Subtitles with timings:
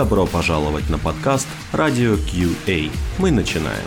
[0.00, 2.90] Добро пожаловать на подкаст Radio QA.
[3.18, 3.84] Мы начинаем.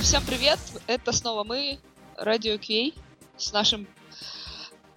[0.00, 0.58] Всем привет!
[0.88, 1.78] Это снова мы,
[2.20, 2.92] Radio QA,
[3.36, 3.86] с нашим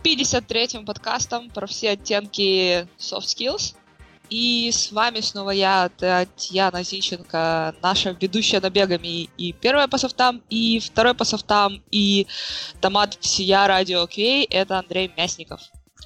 [0.04, 3.76] 53-м подкастом про все оттенки soft skills.
[4.30, 10.80] И с вами снова я, Татьяна Зинченко, наша ведущая набегами и первая по софтам, и
[10.80, 12.28] второй по софтам, и
[12.82, 15.62] томат всея радио QA, это Андрей Мясников.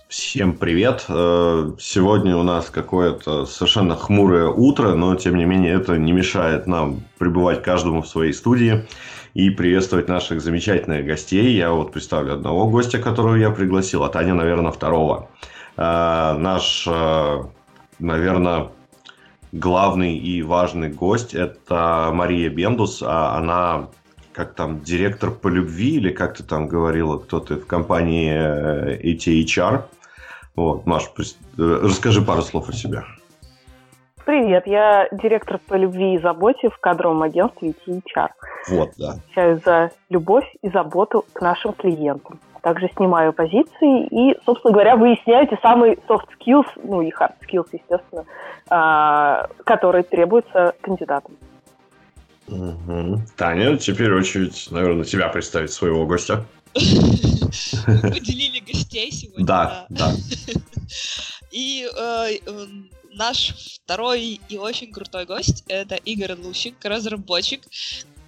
[0.10, 1.06] Всем привет!
[1.10, 6.66] Э, сегодня у нас какое-то совершенно хмурое утро, но тем не менее это не мешает
[6.66, 8.88] нам пребывать каждому в своей студии
[9.38, 11.56] и приветствовать наших замечательных гостей.
[11.56, 15.30] Я вот представлю одного гостя, которого я пригласил, а Таня, наверное, второго.
[15.78, 17.44] Э, наш, э,
[18.00, 18.70] наверное,
[19.52, 23.04] главный и важный гость– это Мария Бендус.
[23.06, 23.90] А она
[24.34, 29.84] как там, директор по любви, или как ты там говорила, кто ты в компании ATHR.
[30.56, 31.12] Вот, Маш,
[31.58, 33.04] расскажи пару слов о себе.
[34.28, 38.28] Привет, я директор по любви и заботе в кадровом агентстве THR.
[38.68, 39.12] Вот, да.
[39.12, 42.38] Отвечаю за любовь и заботу к нашим клиентам.
[42.62, 47.70] Также снимаю позиции и, собственно говоря, выясняю те самые soft skills, ну и hard skills,
[47.72, 48.26] естественно,
[48.70, 51.38] а, которые требуются кандидатам.
[52.50, 53.22] Угу.
[53.38, 56.44] Таня, теперь очередь, наверное, тебя представить своего гостя.
[56.74, 59.46] Поделили гостей сегодня.
[59.46, 60.12] Да, да.
[61.52, 62.30] И э,
[63.14, 67.62] наш второй и очень крутой гость— это Игорь Лущик, разработчик.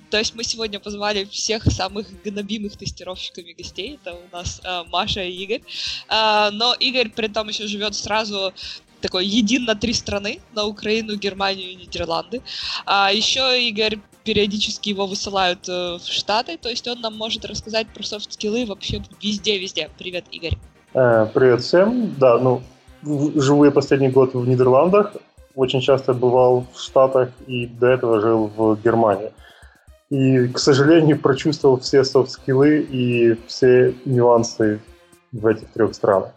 [0.09, 3.99] То есть мы сегодня позвали всех самых гнобимых тестировщиками гостей.
[4.01, 5.61] Это у нас э, Маша и Игорь.
[6.09, 8.53] Э, но Игорь при этом еще живет сразу
[9.01, 12.41] такой един на три страны, на Украину, Германию и Нидерланды.
[12.85, 17.87] А еще Игорь периодически его высылают э, в Штаты, то есть он нам может рассказать
[17.87, 19.89] про софт-скиллы вообще везде-везде.
[19.97, 20.57] Привет, Игорь.
[20.93, 22.15] Э, привет всем.
[22.19, 22.61] Да, ну,
[23.03, 25.15] живу я последний год в Нидерландах,
[25.55, 29.31] очень часто бывал в Штатах и до этого жил в Германии.
[30.09, 34.79] И, к сожалению, прочувствовал все софт-скиллы и все нюансы
[35.31, 36.31] в этих трех странах.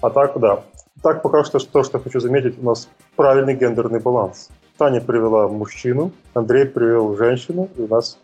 [0.00, 0.64] А так, да.
[1.02, 4.48] Так пока что то, что хочу заметить, у нас правильный гендерный баланс.
[4.76, 8.18] Таня привела мужчину, Андрей привел женщину, и у нас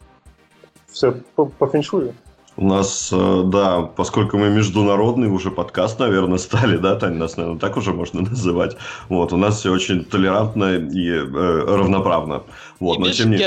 [0.90, 2.14] все по, по феншую.
[2.58, 7.60] У нас, э, да, поскольку мы международный уже подкаст, наверное, стали, да, Таня, нас, наверное,
[7.60, 8.76] так уже можно называть.
[9.08, 12.42] Вот, у нас все очень толерантно и э, равноправно.
[12.80, 13.38] Вот, и но тем не...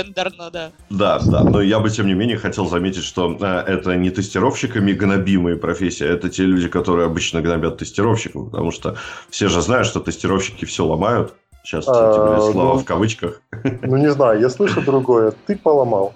[0.50, 0.72] да.
[0.90, 4.94] Да, да, но я бы, тем не менее, хотел заметить, что э, это не тестировщиками
[4.94, 8.96] гнобимые профессии, это те люди, которые обычно гнобят тестировщиков, потому что
[9.30, 11.34] все же знают, что тестировщики все ломают.
[11.64, 13.42] Сейчас эти, блядь, а, слова ну, в кавычках.
[13.82, 15.34] Ну, не знаю, я слышу другое.
[15.46, 16.14] Ты поломал.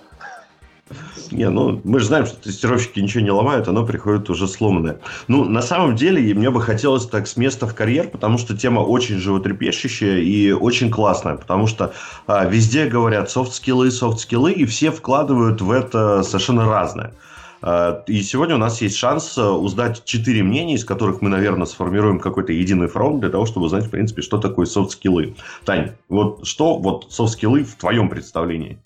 [1.36, 5.00] Не, ну, мы же знаем, что тестировщики ничего не ломают, оно приходит уже сломанное.
[5.28, 8.80] Ну, на самом деле, мне бы хотелось так с места в карьер, потому что тема
[8.80, 11.94] очень животрепещущая и очень классная, потому что
[12.26, 17.14] а, везде говорят софт-скиллы, софт-скиллы, и все вкладывают в это совершенно разное.
[17.62, 21.66] А, и сегодня у нас есть шанс а, узнать четыре мнения, из которых мы, наверное,
[21.66, 25.36] сформируем какой-то единый фронт для того, чтобы узнать, в принципе, что такое софт-скиллы.
[25.66, 28.80] Тань, вот что вот софт-скиллы в твоем представлении?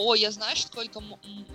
[0.00, 1.02] О, я знаешь, сколько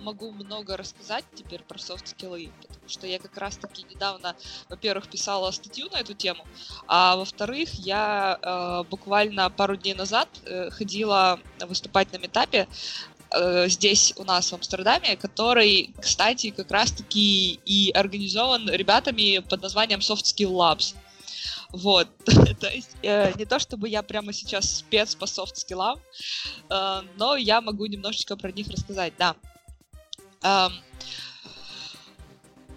[0.02, 4.36] могу много рассказать теперь про софт-скиллы, потому что я как раз-таки недавно,
[4.68, 6.44] во-первых, писала статью на эту тему,
[6.86, 12.68] а во-вторых, я э, буквально пару дней назад э, ходила выступать на метапе
[13.30, 20.00] э, здесь у нас в Амстердаме, который, кстати, как раз-таки и организован ребятами под названием
[20.00, 20.94] Soft Skill Labs.
[21.74, 22.06] Вот,
[22.60, 25.98] то есть э, не то чтобы я прямо сейчас спец по софт-скиллам,
[26.70, 29.34] э, но я могу немножечко про них рассказать, да.
[30.44, 30.68] Э,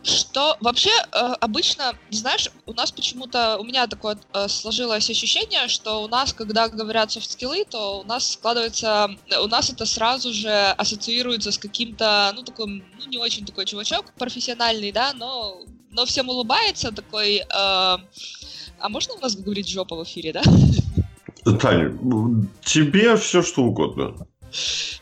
[0.02, 6.02] что вообще э, обычно, знаешь, у нас почему-то, у меня такое э, сложилось ощущение, что
[6.02, 11.52] у нас, когда говорят софт-скиллы, то у нас складывается, у нас это сразу же ассоциируется
[11.52, 15.62] с каким-то, ну, такой, ну, не очень такой чувачок профессиональный, да, но,
[15.92, 17.44] но всем улыбается, такой...
[17.56, 17.98] Э,
[18.80, 20.44] а можно у нас говорить жопа в эфире, да?
[21.60, 21.98] Таня,
[22.64, 24.16] тебе все что угодно.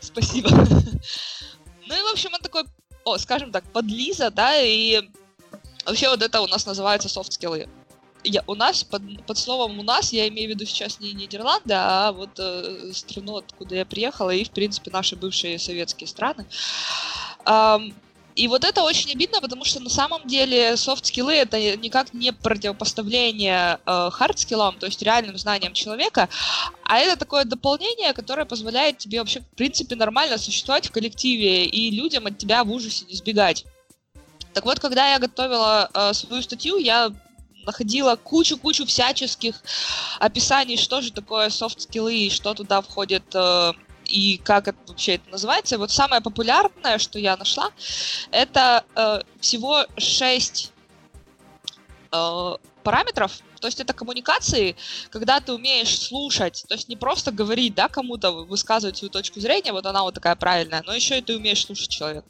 [0.00, 0.50] Спасибо.
[1.88, 2.64] Ну и, в общем, он такой,
[3.04, 5.02] о, скажем так, подлиза, да, и
[5.84, 7.68] вообще вот это у нас называется софт-скиллы.
[8.24, 11.74] Я, у нас, под, под словом «у нас» я имею в виду сейчас не Нидерланды,
[11.76, 16.44] а вот э, страну, откуда я приехала, и, в принципе, наши бывшие советские страны.
[17.44, 17.94] Эм,
[18.36, 23.80] и вот это очень обидно, потому что на самом деле софт-скиллы это никак не противопоставление
[23.86, 26.28] э, хард-скиллам, то есть реальным знаниям человека,
[26.84, 31.90] а это такое дополнение, которое позволяет тебе вообще, в принципе, нормально существовать в коллективе и
[31.90, 33.64] людям от тебя в ужасе не сбегать.
[34.52, 37.12] Так вот, когда я готовила э, свою статью, я
[37.64, 39.62] находила кучу-кучу всяческих
[40.20, 43.72] описаний, что же такое софт-скиллы и что туда входит э,
[44.06, 45.78] и как это вообще это называется.
[45.78, 47.70] Вот самое популярное, что я нашла,
[48.30, 50.72] это э, всего 6
[52.12, 53.32] э, параметров.
[53.60, 54.76] То есть это коммуникации,
[55.10, 59.72] когда ты умеешь слушать, то есть не просто говорить, да, кому-то высказывать свою точку зрения,
[59.72, 62.28] вот она вот такая правильная, но еще и ты умеешь слушать человека.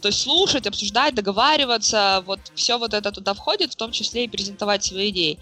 [0.00, 4.28] То есть слушать, обсуждать, договариваться, вот все вот это туда входит, в том числе и
[4.28, 5.38] презентовать свои идеи.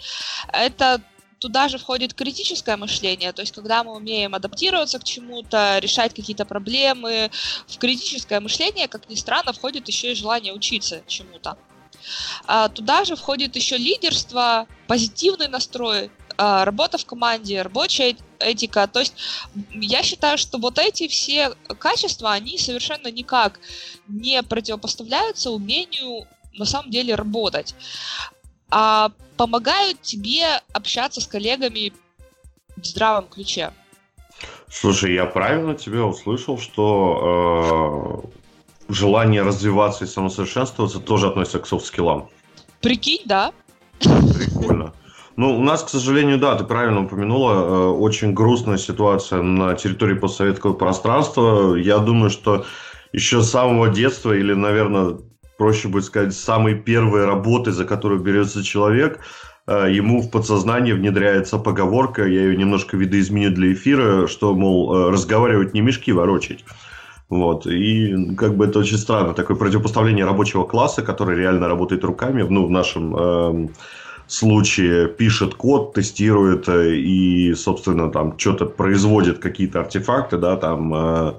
[0.53, 1.01] Это
[1.43, 6.45] Туда же входит критическое мышление, то есть когда мы умеем адаптироваться к чему-то, решать какие-то
[6.45, 7.33] проблемы.
[7.67, 11.59] В критическое мышление, как ни странно, входит еще и желание учиться чему-то.
[12.47, 18.87] А, туда же входит еще лидерство, позитивный настрой, а, работа в команде, рабочая этика.
[18.87, 19.15] То есть
[19.73, 23.59] я считаю, что вот эти все качества, они совершенно никак
[24.07, 27.75] не противопоставляются умению на самом деле работать
[28.73, 31.93] а помогают тебе общаться с коллегами
[32.77, 33.71] в здравом ключе.
[34.71, 38.33] Слушай, я правильно тебя услышал, что
[38.89, 42.31] э, желание развиваться и самосовершенствоваться тоже относится к софт-скиллам?
[42.81, 43.53] Прикинь, да.
[44.01, 44.95] Прикольно.
[45.37, 50.15] Ну, у нас, к сожалению, да, ты правильно упомянула, э, очень грустная ситуация на территории
[50.15, 51.75] постсоветского пространства.
[51.75, 52.65] Я думаю, что
[53.13, 55.19] еще с самого детства или, наверное,
[55.63, 59.21] проще будет сказать, самые первые работы, за которые берется человек,
[59.69, 65.11] э, ему в подсознание внедряется поговорка, я ее немножко видоизменю для эфира, что, мол, э,
[65.13, 66.65] разговаривать не мешки ворочать.
[67.29, 67.67] Вот.
[67.69, 69.35] И как бы это очень странно.
[69.35, 73.69] Такое противопоставление рабочего класса, который реально работает руками, ну, в нашем э,
[74.27, 81.33] случае пишет код, тестирует э, и, собственно, там что-то производит, какие-то артефакты, да, там э,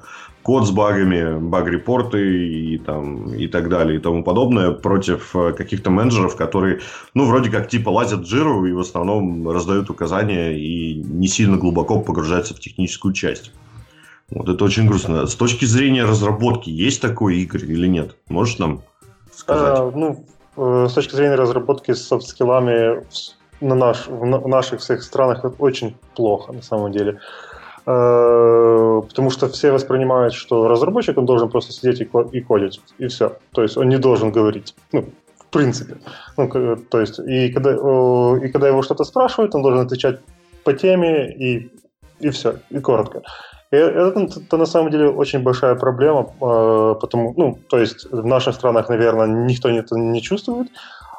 [0.43, 5.89] код с багами, баг-репорты и, там, и так далее и тому подобное против э, каких-то
[5.89, 6.81] менеджеров, которые,
[7.13, 11.57] ну, вроде как типа лазят в жиру и в основном раздают указания и не сильно
[11.57, 13.53] глубоко погружаются в техническую часть.
[14.29, 15.25] Вот это очень грустно.
[15.25, 18.15] С точки зрения разработки, есть такой игры или нет?
[18.27, 18.81] Можешь нам
[19.31, 19.79] сказать?
[19.79, 20.25] А, ну,
[20.57, 23.03] э, с точки зрения разработки с софт-скиллами
[23.61, 27.19] на наш, в наших всех странах это очень плохо, на самом деле.
[27.85, 32.01] Потому что все воспринимают, что разработчик, он должен просто сидеть
[32.31, 33.37] и кодить, и все.
[33.51, 35.05] То есть он не должен говорить, ну,
[35.37, 35.97] в принципе.
[36.37, 40.19] Ну, то есть, и когда, и когда его что-то спрашивают, он должен отвечать
[40.63, 41.71] по теме, и,
[42.19, 43.21] и все, и коротко.
[43.71, 48.25] И это, это на самом деле очень большая проблема, э, потому, ну, то есть в
[48.25, 50.67] наших странах, наверное, никто это не чувствует,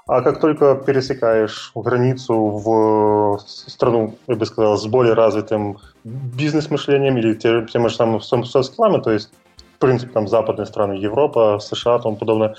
[0.07, 7.35] а как только пересекаешь границу в страну, я бы сказал, с более развитым бизнес-мышлением или
[7.35, 9.31] тем же самым софт-скиллами, то есть,
[9.77, 12.55] в принципе, там западные страны, Европа, США тому подобное,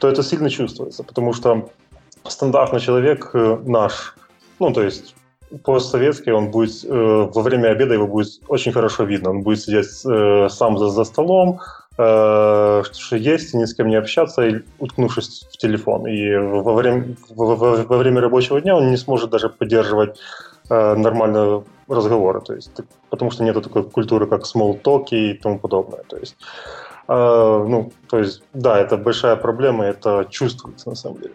[0.00, 1.68] то это сильно чувствуется, потому что
[2.24, 4.14] стандартный человек э, наш,
[4.58, 5.14] ну, то есть
[5.64, 9.30] постсоветский, он будет э, во время обеда его будет очень хорошо видно.
[9.30, 13.96] Он будет сидеть э, сам за, за столом, э, что есть, ни с кем не
[13.96, 16.06] общаться, уткнувшись в телефон.
[16.06, 20.16] И во время, во, во время рабочего дня он не сможет даже поддерживать
[20.70, 22.70] э, нормального разговора, то есть,
[23.10, 26.04] потому что нет такой культуры, как small talk и тому подобное.
[26.08, 26.36] То есть,
[27.08, 31.34] э, ну, то есть, да, это большая проблема, это чувствуется на самом деле.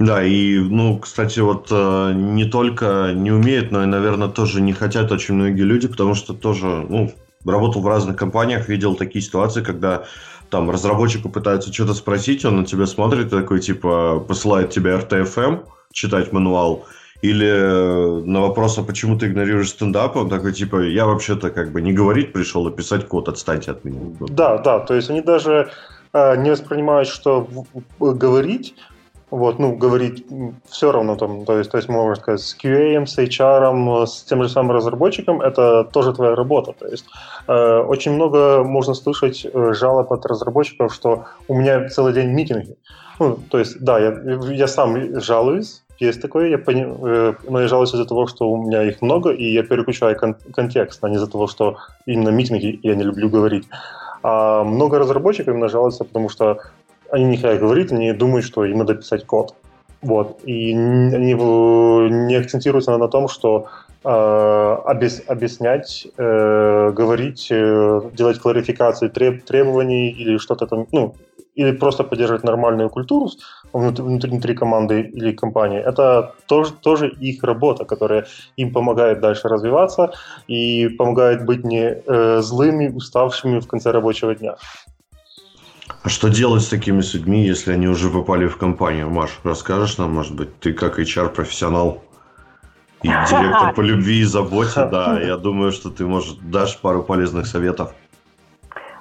[0.00, 4.72] Да, и, ну, кстати, вот э, не только не умеют, но и, наверное, тоже не
[4.72, 7.12] хотят очень многие люди, потому что тоже, ну,
[7.44, 10.04] работал в разных компаниях, видел такие ситуации, когда
[10.50, 16.32] там разработчику пытаются что-то спросить, он на тебя смотрит такой, типа, посылает тебе RTFM, читать
[16.32, 16.86] мануал,
[17.20, 21.82] или на вопрос, а почему ты игнорируешь стендап, он такой, типа, я вообще-то как бы
[21.82, 24.00] не говорить пришел, а писать код, отстаньте от меня.
[24.20, 25.70] Да, да, то есть они даже
[26.12, 27.48] э, не воспринимают, что
[27.98, 28.74] говорить
[29.30, 30.24] вот, ну, говорить
[30.68, 34.42] все равно там, то есть, то есть можно сказать, с QA, с HR, с тем
[34.42, 36.72] же самым разработчиком, это тоже твоя работа.
[36.72, 37.04] То есть
[37.46, 42.76] э, очень много можно слышать э, жалоб от разработчиков, что у меня целый день митинги.
[43.18, 44.18] Ну, то есть, да, я,
[44.50, 46.86] я сам жалуюсь, есть такое, я пони...
[46.86, 50.36] э, но я жалуюсь из-за того, что у меня их много, и я переключаю кон-
[50.54, 53.68] контекст, а не из-за того, что именно митинги я не люблю говорить.
[54.22, 56.58] А много разработчиков именно жалуются, потому что
[57.10, 59.54] они не хотят говорить, они думают, что им надо писать код.
[60.02, 60.40] Вот.
[60.44, 63.66] И они не акцентируются на том, что
[64.04, 71.14] объяс, объяснять, говорить, делать кларификации треб, требований или что-то там, ну,
[71.58, 73.30] или просто поддерживать нормальную культуру
[73.72, 80.12] внутри, внутри команды или компании, это тоже, тоже их работа, которая им помогает дальше развиваться
[80.46, 84.56] и помогает быть не э, злыми, уставшими в конце рабочего дня.
[86.08, 89.10] А что делать с такими людьми, если они уже попали в компанию?
[89.10, 91.98] Маш, расскажешь нам, может быть, ты как HR-профессионал
[93.02, 97.46] и директор по любви и заботе, да, я думаю, что ты, может, дашь пару полезных
[97.46, 97.94] советов.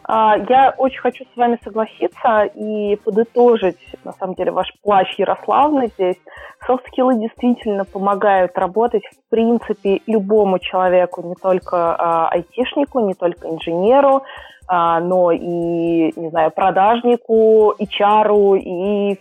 [0.04, 5.90] А, я очень хочу с вами согласиться и подытожить, на самом деле, ваш плащ Ярославны
[5.96, 6.18] здесь.
[6.66, 14.24] Софт-скиллы действительно помогают работать, в принципе, любому человеку, не только а, айтишнику, не только инженеру,
[14.69, 19.17] но и, не знаю, продажнику, HR и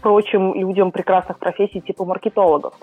[0.00, 2.74] прочим людям прекрасных профессий типа маркетологов.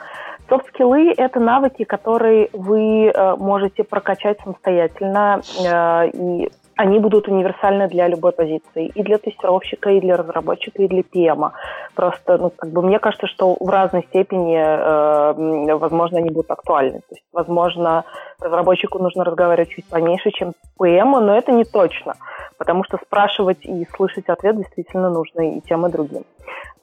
[0.49, 8.07] Софт-скиллы– это навыки, которые вы э, можете прокачать самостоятельно э, и они будут универсальны для
[8.07, 8.87] любой позиции.
[8.87, 11.51] И для тестировщика, и для разработчика, и для PM.
[11.95, 16.99] Просто, ну, как бы мне кажется, что в разной степени, э, возможно, они будут актуальны.
[16.99, 18.03] То есть, возможно,
[18.39, 22.15] разработчику нужно разговаривать чуть поменьше, чем PM, но это не точно.
[22.57, 26.23] Потому что спрашивать и слышать ответ действительно нужно и тем, и другим.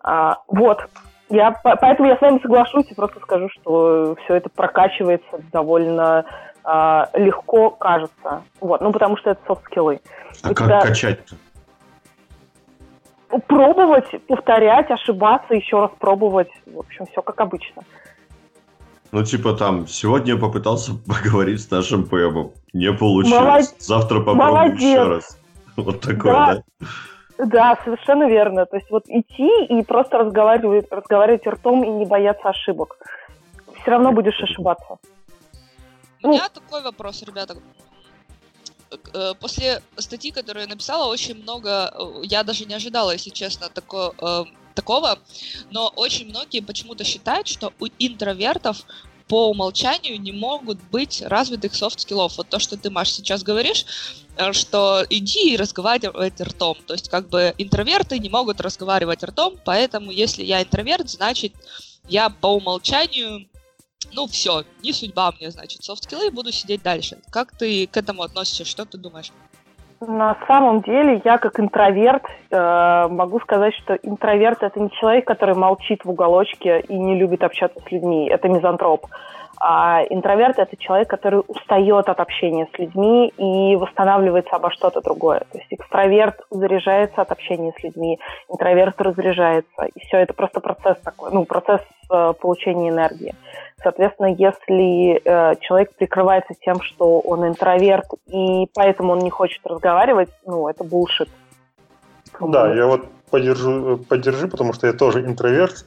[0.03, 0.87] А, вот.
[1.33, 6.27] Я, поэтому я с вами соглашусь и просто скажу, что все это прокачивается довольно
[6.63, 8.43] э, легко кажется.
[8.61, 10.01] Вот, ну, потому что это софт-скиллы.
[10.43, 10.81] А И как когда...
[10.83, 11.37] качать-то?
[13.47, 16.51] Пробовать, повторять, ошибаться, еще раз пробовать.
[16.67, 17.83] В общем, все как обычно.
[19.11, 22.53] Ну, типа там, сегодня я попытался поговорить с нашим ПМом.
[22.75, 23.41] Не получилось.
[23.41, 23.75] Молод...
[23.79, 24.83] Завтра попробуем Молодец.
[24.83, 25.39] еще раз.
[25.77, 26.55] Вот такое, да?
[26.79, 26.87] да?
[27.39, 28.67] Да, совершенно верно.
[28.67, 32.97] То есть вот идти и просто разговаривать, разговаривать ртом и не бояться ошибок.
[33.81, 34.99] Все равно будешь ошибаться.
[36.23, 37.57] У меня такой вопрос, ребята.
[39.15, 43.69] Э, после статьи, которую я написала, очень много, э, я даже не ожидала, если честно,
[43.69, 45.19] тако, э, такого,
[45.71, 48.85] но очень многие почему-то считают, что у интровертов
[49.29, 52.37] по умолчанию не могут быть развитых софт-скиллов.
[52.37, 53.87] Вот то, что ты, Маш, сейчас говоришь,
[54.53, 56.77] что иди и разговаривай ртом.
[56.87, 61.53] То есть как бы интроверты не могут разговаривать ртом, поэтому если я интроверт, значит
[62.09, 63.47] я по умолчанию
[64.15, 67.19] ну все, не судьба мне, значит, софт-скиллы, буду сидеть дальше.
[67.31, 69.33] Как ты к этому относишься, что ты думаешь?
[70.01, 75.55] На самом деле, я как интроверт э, могу сказать, что интроверт это не человек, который
[75.55, 78.29] молчит в уголочке и не любит общаться с людьми.
[78.29, 79.07] Это мизантроп.
[79.65, 85.45] А интроверт это человек, который устает от общения с людьми и восстанавливается обо что-то другое.
[85.53, 89.85] То есть экстраверт заряжается от общения с людьми, интроверт разряжается.
[89.95, 93.37] И все это просто процесс такой, ну, процесс э, получения энергии.
[93.81, 100.31] Соответственно, если э, человек прикрывается тем, что он интроверт, и поэтому он не хочет разговаривать,
[100.45, 101.29] ну, это булшит.
[102.41, 105.85] Да, я вот поддержу, поддержу, потому что я тоже интроверт,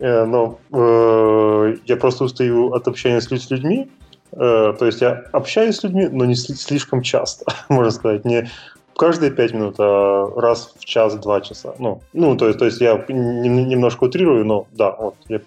[0.00, 3.90] но э, я просто устаю от общения с людьми.
[4.32, 8.24] Э, то есть я общаюсь с людьми, но не слишком часто, можно сказать.
[8.24, 8.50] Не
[8.96, 11.74] каждые пять минут, а раз в час-два часа.
[11.78, 15.40] Ну, ну то, есть, то есть я немножко утрирую, но да, вот я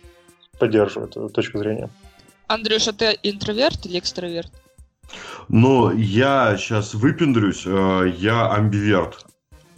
[0.59, 1.89] поддерживаю эту точку зрения.
[2.47, 4.51] Андрюша, ты интроверт или экстраверт?
[5.49, 9.25] Ну, я сейчас выпендрюсь, э, я амбиверт.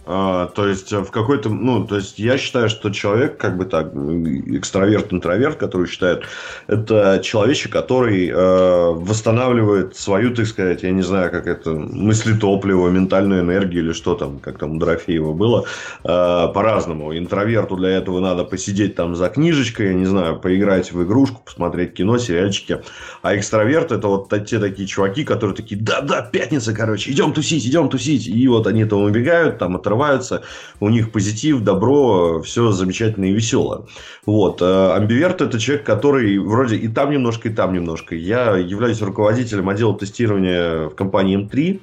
[0.07, 3.87] А, то есть в какой-то, ну, то есть я считаю, что человек, как бы так,
[3.93, 6.23] экстраверт, интроверт, который считает,
[6.67, 13.41] это человечек, который э, восстанавливает свою, так сказать, я не знаю, как это, мыслетопливо, ментальную
[13.41, 15.65] энергию или что там, как там у Дорофеева было,
[16.03, 16.07] э,
[16.53, 17.17] по-разному.
[17.17, 21.95] Интроверту для этого надо посидеть там за книжечкой, я не знаю, поиграть в игрушку, посмотреть
[21.95, 22.81] кино, сериальчики.
[23.23, 27.89] А экстраверт это вот те такие чуваки, которые такие, да-да, пятница, короче, идем тусить, идем
[27.89, 28.27] тусить.
[28.27, 30.43] И вот они там убегают, там отрываются открываются,
[30.79, 33.87] у них позитив, добро, все замечательно и весело.
[34.25, 34.61] Вот.
[34.61, 38.15] Э, амбиверт– это человек, который вроде и там немножко, и там немножко.
[38.15, 41.79] Я являюсь руководителем отдела тестирования в компании М3,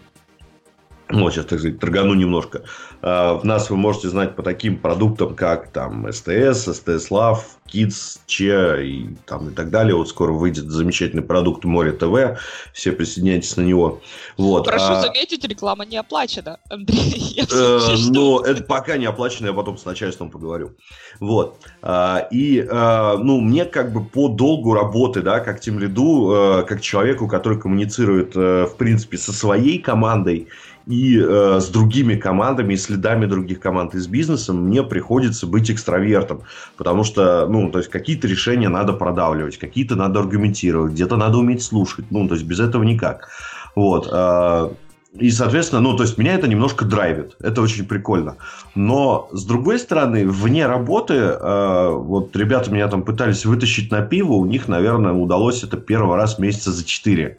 [1.13, 2.63] ну, сейчас, так сказать, торгану немножко.
[3.03, 8.19] А, в нас вы можете знать по таким продуктам, как там СТС, СТС Лав, Kids,
[8.27, 9.95] Че и, там, и так далее.
[9.95, 12.41] Вот скоро выйдет замечательный продукт Море ТВ.
[12.73, 14.01] Все присоединяйтесь на него.
[14.37, 14.65] Вот.
[14.65, 15.01] Прошу а...
[15.01, 17.41] заметить, реклама не оплачена, Андрей.
[17.53, 20.73] Э, но это пока не оплачено, я потом с начальством поговорю.
[21.21, 21.59] Вот.
[21.83, 26.81] А, и, а, ну, мне как бы по долгу работы, да, как тем лиду, как
[26.81, 30.49] человеку, который коммуницирует, э, в принципе, со своей командой
[30.87, 36.43] и э, с другими командами, и следами других команд из бизнеса мне приходится быть экстравертом.
[36.77, 41.63] Потому что, ну, то есть, какие-то решения надо продавливать, какие-то надо аргументировать, где-то надо уметь
[41.63, 42.07] слушать.
[42.11, 43.29] Ну, то есть, без этого никак.
[43.75, 44.09] Вот.
[44.11, 44.71] Э,
[45.19, 47.37] и, соответственно, ну, то есть, меня это немножко драйвит.
[47.41, 48.37] Это очень прикольно.
[48.75, 54.33] Но, с другой стороны, вне работы, э, вот ребята меня там пытались вытащить на пиво,
[54.33, 57.39] у них, наверное, удалось это первый раз месяца за четыре.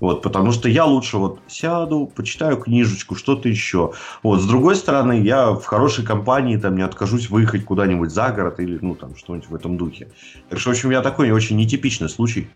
[0.00, 3.94] Вот, потому что я лучше вот сяду, почитаю книжечку, что-то еще.
[4.22, 8.60] Вот, с другой стороны, я в хорошей компании там не откажусь выехать куда-нибудь за город
[8.60, 10.08] или, ну, там, что-нибудь в этом духе.
[10.50, 12.48] Так что, в общем, я такой очень нетипичный случай.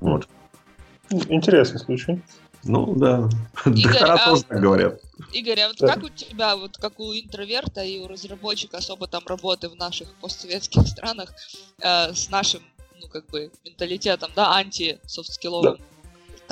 [0.00, 0.28] Вот.
[1.10, 2.20] Интересный случай.
[2.64, 3.28] Ну, да.
[3.64, 4.28] Игорь, Доктора а...
[4.28, 5.00] тоже так говорят.
[5.32, 5.94] Игорь, а вот да.
[5.94, 10.12] как у тебя, вот как у интроверта и у разработчика с опытом работы в наших
[10.20, 11.32] постсоветских странах
[11.80, 12.62] э, с нашим,
[13.00, 15.84] ну, как бы, менталитетом, да, анти-софт-скилловым, да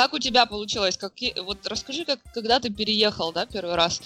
[0.01, 0.97] как у тебя получилось?
[0.97, 4.01] Какие, вот расскажи, как, когда ты переехал, да, первый раз,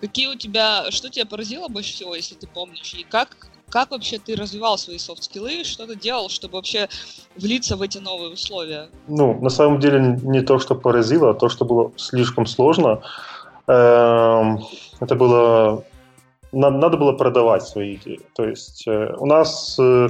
[0.00, 3.36] какие у тебя, что тебя поразило больше всего, если ты помнишь, и как,
[3.68, 6.88] как вообще ты развивал свои софт-скиллы, что ты делал, чтобы вообще
[7.34, 8.88] влиться в эти новые условия?
[9.08, 13.00] Ну, на самом деле не то, что поразило, а то, что было слишком сложно.
[13.66, 14.64] Эм,
[15.00, 15.82] это было...
[16.52, 18.20] Надо было продавать свои идеи.
[18.36, 20.08] То есть э, у нас э,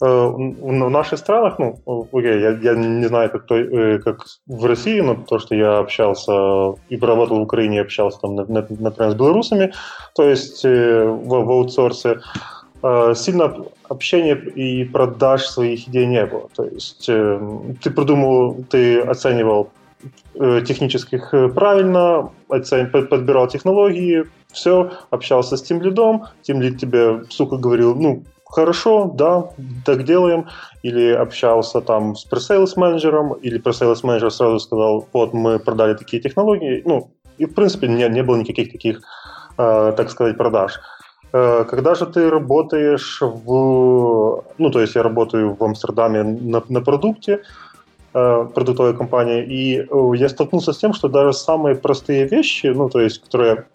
[0.00, 5.00] в наших странах, ну, окей, я, я не знаю, как, то, э, как в России,
[5.00, 9.72] но то, что я общался и работал в Украине, общался там, например, с белорусами,
[10.14, 12.20] то есть э, в, в аутсорсе,
[13.14, 13.54] сильно
[13.90, 16.48] общения и продаж своих идей не было.
[16.56, 19.68] То есть ты придумал, ты оценивал
[20.32, 28.22] технических правильно, подбирал технологии, все, общался с тем лидом, тем лид тебе, сука, говорил, ну,
[28.50, 29.50] хорошо, да,
[29.84, 30.46] так делаем,
[30.82, 36.22] или общался там с пресейлс менеджером, или пресейлс менеджер сразу сказал, вот мы продали такие
[36.22, 39.00] технологии, ну, и в принципе не, не было никаких таких,
[39.58, 40.80] э, так сказать, продаж.
[41.32, 46.80] Э, когда же ты работаешь в, ну, то есть я работаю в Амстердаме на, на
[46.80, 47.42] продукте,
[48.14, 52.88] э, продуктовой компании, и э, я столкнулся с тем, что даже самые простые вещи, ну,
[52.88, 53.66] то есть, которые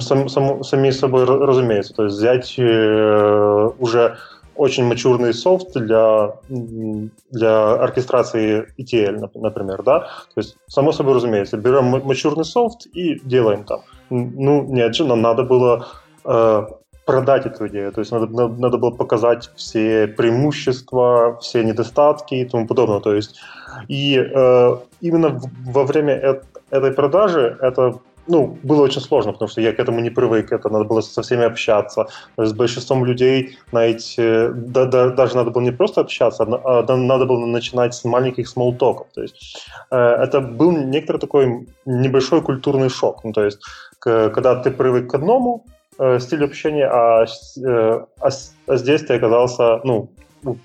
[0.00, 1.94] сам, сам, сами собой разумеется.
[1.94, 4.16] То есть взять э, уже
[4.56, 10.00] очень мачурный софт для, для оркестрации ETL, например, да.
[10.34, 13.80] То есть, само собой разумеется, берем мачурный софт и делаем там.
[14.10, 15.88] Ну, нет же, нам надо было
[16.24, 16.66] э,
[17.04, 17.92] продать эту идею.
[17.92, 23.00] То есть надо, надо, было показать все преимущества, все недостатки и тому подобное.
[23.00, 23.40] То есть
[23.88, 29.72] и э, именно во время этой продажи это ну, было очень сложно, потому что я
[29.72, 32.06] к этому не привык, это надо было со всеми общаться.
[32.36, 37.26] С большинством людей найти, да, да, даже надо было не просто общаться, а, а надо
[37.26, 39.06] было начинать с маленьких смолтоков.
[39.14, 43.24] То есть э, это был некоторый такой небольшой культурный шок.
[43.24, 43.60] Ну, то есть
[44.04, 45.64] когда ты привык к одному
[45.98, 48.28] э, стилю общения, а, э, а,
[48.66, 50.10] а здесь ты оказался, ну,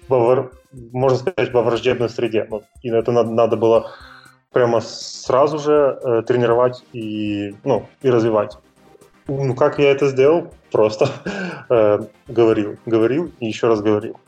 [0.07, 0.49] во,
[0.91, 2.47] можно сказать, во враждебной среде.
[2.49, 3.91] Ну, и это надо, надо было
[4.51, 8.57] прямо сразу же э, тренировать и, ну, и развивать.
[9.27, 10.51] Ну, как я это сделал?
[10.71, 11.09] Просто
[11.69, 14.19] э, говорил, говорил и еще раз говорил.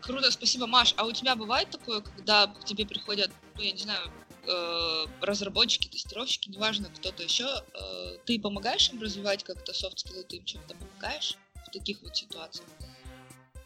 [0.00, 0.94] Круто, спасибо, Маш.
[0.96, 4.00] А у тебя бывает такое, когда к тебе приходят, ну, я не знаю,
[4.46, 10.44] э, разработчики, тестировщики, неважно, кто-то еще, э, ты помогаешь им развивать как-то софт-скиллы, ты им
[10.44, 11.36] чем-то помогаешь
[11.66, 12.68] в таких вот ситуациях?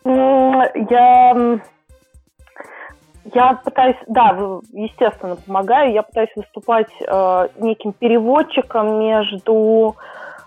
[0.05, 1.63] Я
[3.25, 4.37] я пытаюсь, да,
[4.73, 5.93] естественно, помогаю.
[5.93, 9.97] Я пытаюсь выступать э, неким переводчиком между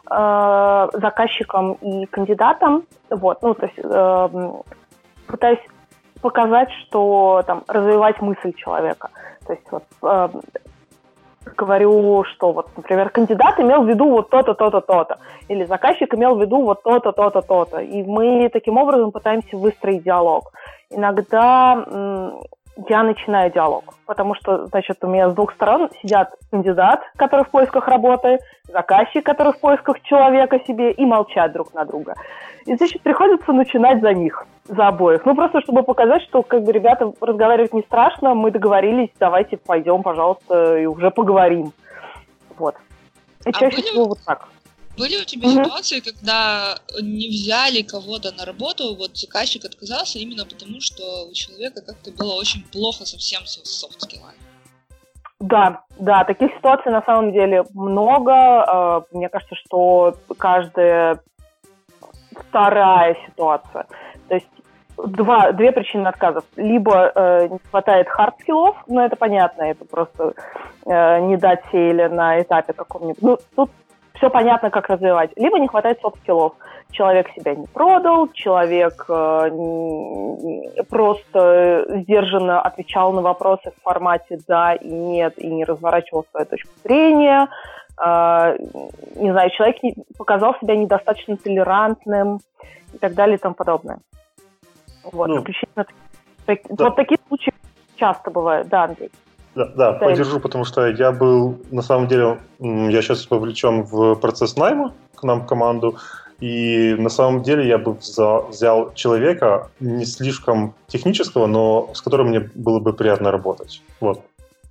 [0.09, 2.83] э, заказчиком и кандидатом.
[3.09, 4.51] Вот, ну, то есть э,
[5.27, 5.59] пытаюсь
[6.21, 9.09] показать, что там развивать мысль человека.
[9.47, 10.29] То есть вот э,
[11.55, 16.35] говорю, что вот, например, кандидат имел в виду вот то-то, то-то, то-то, или заказчик имел
[16.35, 17.79] в виду вот то-то, то-то, то-то.
[17.79, 20.51] И мы таким образом пытаемся выстроить диалог.
[20.89, 21.85] Иногда
[22.89, 27.49] я начинаю диалог, потому что, значит, у меня с двух сторон сидят кандидат, который в
[27.49, 32.15] поисках работы, заказчик, который в поисках человека себе, и молчат друг на друга.
[32.65, 35.25] И, значит, приходится начинать за них, за обоих.
[35.25, 40.03] Ну, просто чтобы показать, что, как бы, ребята, разговаривать не страшно, мы договорились, давайте пойдем,
[40.03, 41.71] пожалуйста, и уже поговорим.
[42.57, 42.75] Вот.
[43.45, 44.47] И а чаще всего вот так.
[44.97, 45.63] Были у тебя mm-hmm.
[45.65, 51.81] ситуации, когда не взяли кого-то на работу, вот заказчик отказался именно потому, что у человека
[51.81, 54.37] как-то было очень плохо совсем с софт-скиллами?
[55.39, 58.31] Да, да, таких ситуаций на самом деле много.
[58.33, 61.19] А, мне кажется, что каждая
[62.49, 63.85] вторая ситуация.
[64.29, 64.47] То есть
[64.97, 66.45] два, две причины отказов.
[66.55, 70.33] Либо э, не хватает хард-скиллов, ну, это понятно, это просто
[70.85, 73.21] э, не дать фейла на этапе каком-нибудь.
[73.21, 73.71] Ну, тут
[74.15, 75.31] все понятно, как развивать.
[75.35, 76.53] Либо не хватает софт-скиллов.
[76.91, 79.49] Человек себя не продал, человек э,
[80.89, 86.69] просто сдержанно отвечал на вопросы в формате «да» и «нет» и не разворачивал свою точку
[86.83, 87.49] зрения.
[88.03, 88.55] Э,
[89.15, 92.39] не знаю, человек не, показал себя недостаточно толерантным
[92.93, 93.99] и так далее и тому подобное.
[95.11, 95.85] Вот, ну, исключительно
[96.47, 96.55] да.
[96.85, 97.53] вот такие случаи
[97.95, 99.11] часто бывают, да, Андрей.
[99.55, 104.15] Да, да, да, поддержу, потому что я был, на самом деле, я сейчас вовлечен в
[104.15, 105.95] процесс найма к нам в команду,
[106.41, 112.49] и на самом деле я бы взял, человека не слишком технического, но с которым мне
[112.53, 113.81] было бы приятно работать.
[114.01, 114.19] Вот.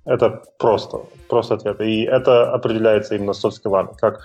[0.05, 1.81] Это просто, просто ответ.
[1.81, 4.21] И это определяется именно софт-скиллами, как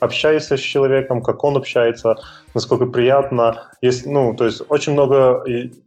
[0.00, 2.16] общаешься с человеком, как он общается,
[2.54, 3.68] насколько приятно.
[3.82, 5.44] Есть, ну, то есть очень много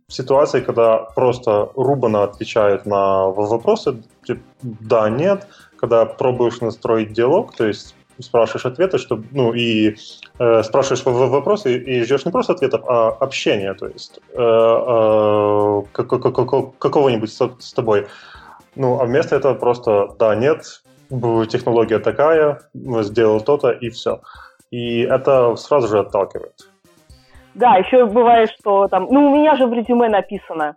[0.07, 4.03] ситуаций, когда просто рубано отвечают на вопросы,
[4.61, 9.95] да, нет, когда пробуешь настроить диалог, то есть спрашиваешь ответы, чтобы, ну, и
[10.39, 15.83] э, спрашиваешь вопросы и, и ждешь не просто ответов, а общения, то есть э, э,
[15.93, 18.07] какого-нибудь с, с тобой.
[18.75, 20.81] Ну, а вместо этого просто да, нет,
[21.49, 24.21] технология такая, сделал то-то и все.
[24.71, 26.53] И это сразу же отталкивает.
[27.53, 30.75] Да, еще бывает, что там, ну, у меня же в резюме написано.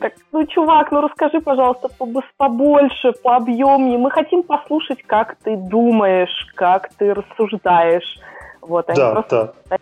[0.00, 1.88] Так, ну, чувак, ну расскажи, пожалуйста,
[2.36, 3.98] побольше, пообъемнее.
[3.98, 8.18] Мы хотим послушать, как ты думаешь, как ты рассуждаешь.
[8.60, 9.78] Вот, они да, просто да.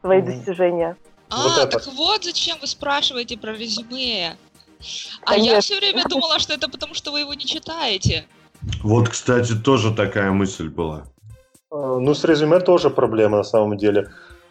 [0.00, 0.96] свои достижения.
[1.30, 4.36] А, вот так вот зачем вы спрашиваете про резюме.
[5.24, 5.54] А Конечно.
[5.54, 8.26] я все время думала, что это потому, что вы его не читаете.
[8.82, 11.04] Вот, кстати, тоже такая мысль была.
[11.70, 14.08] А, ну, с резюме тоже проблема на самом деле.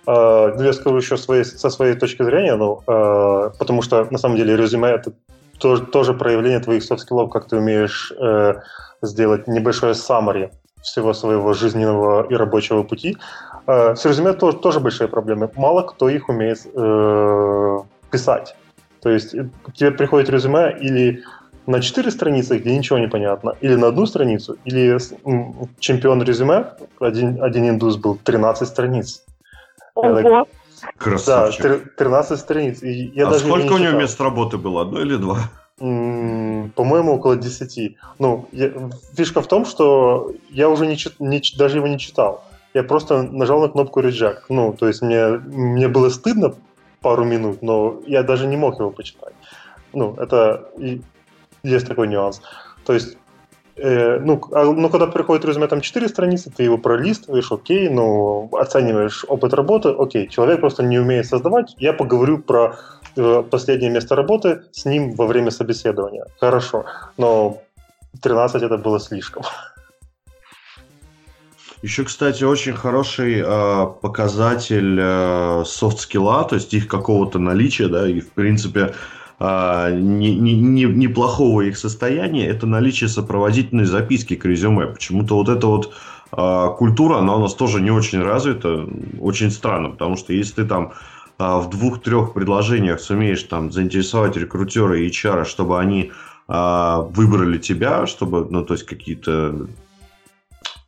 [0.08, 4.38] А, я скажу еще своей, со своей точки зрения, ну, а, потому что на самом
[4.38, 5.12] деле резюме это
[5.60, 8.54] тоже, тоже проявление твоих софт-скиллов, как ты умеешь э,
[9.02, 10.52] сделать небольшое summary
[10.84, 13.18] всего своего жизненного и рабочего пути.
[13.66, 15.50] С резюме тоже, тоже большие проблемы.
[15.56, 17.78] Мало кто их умеет э,
[18.12, 18.56] писать.
[19.02, 21.24] То есть э, тебе приходит резюме или
[21.66, 24.98] на 4 страницы, где ничего не понятно, или на одну страницу, или
[25.80, 26.66] чемпион резюме,
[27.00, 29.24] один, один индус был 13 страниц.
[29.98, 30.48] Ого!
[30.98, 31.64] Красавчик.
[31.64, 32.84] Да, 13 страниц.
[32.84, 34.84] И я а даже сколько у него мест работы было?
[34.84, 35.40] Одно или два?
[35.80, 37.98] По-моему, около 10.
[38.20, 38.72] Ну, я,
[39.14, 42.44] фишка в том, что я уже не, не, даже его не читал.
[42.74, 44.42] Я просто нажал на кнопку reject.
[44.50, 46.56] Ну, то есть мне, мне было стыдно
[47.02, 49.34] пару минут, но я даже не мог его почитать.
[49.94, 50.70] Ну, это
[51.64, 52.42] есть такой нюанс.
[52.86, 53.18] То есть,
[53.78, 58.50] э, ну, а, ну, когда приходит резюме там 4 страницы, ты его пролистываешь, окей, ну,
[58.54, 62.76] оцениваешь опыт работы, окей, человек просто не умеет создавать, я поговорю про
[63.16, 66.26] э, последнее место работы с ним во время собеседования.
[66.40, 66.86] Хорошо,
[67.18, 67.62] но
[68.22, 69.44] 13 это было слишком.
[71.84, 78.20] Еще, кстати, очень хороший э, показатель э, софт-скилла, то есть их какого-то наличия, да, и,
[78.20, 78.96] в принципе,
[79.40, 84.88] а, не, не, не, неплохого их состояния, это наличие сопроводительной записки к резюме.
[84.88, 85.94] Почему-то вот эта вот
[86.32, 88.88] а, культура, она у нас тоже не очень развита,
[89.20, 90.94] очень странно, потому что если ты там
[91.38, 96.12] а, в двух-трех предложениях сумеешь там заинтересовать рекрутера и HR, чтобы они
[96.48, 99.68] а, выбрали тебя, чтобы, ну, то есть какие-то,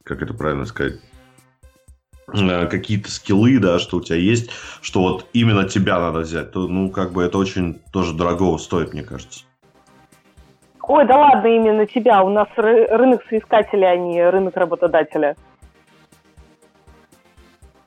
[0.04, 1.00] как это правильно сказать,
[2.68, 4.50] какие-то скиллы, да, что у тебя есть,
[4.82, 8.94] что вот именно тебя надо взять, то, ну, как бы это очень тоже дорого стоит,
[8.94, 9.44] мне кажется.
[10.82, 12.24] Ой, да ладно, именно тебя.
[12.24, 15.36] У нас ры- рынок соискателя, а не рынок работодателя.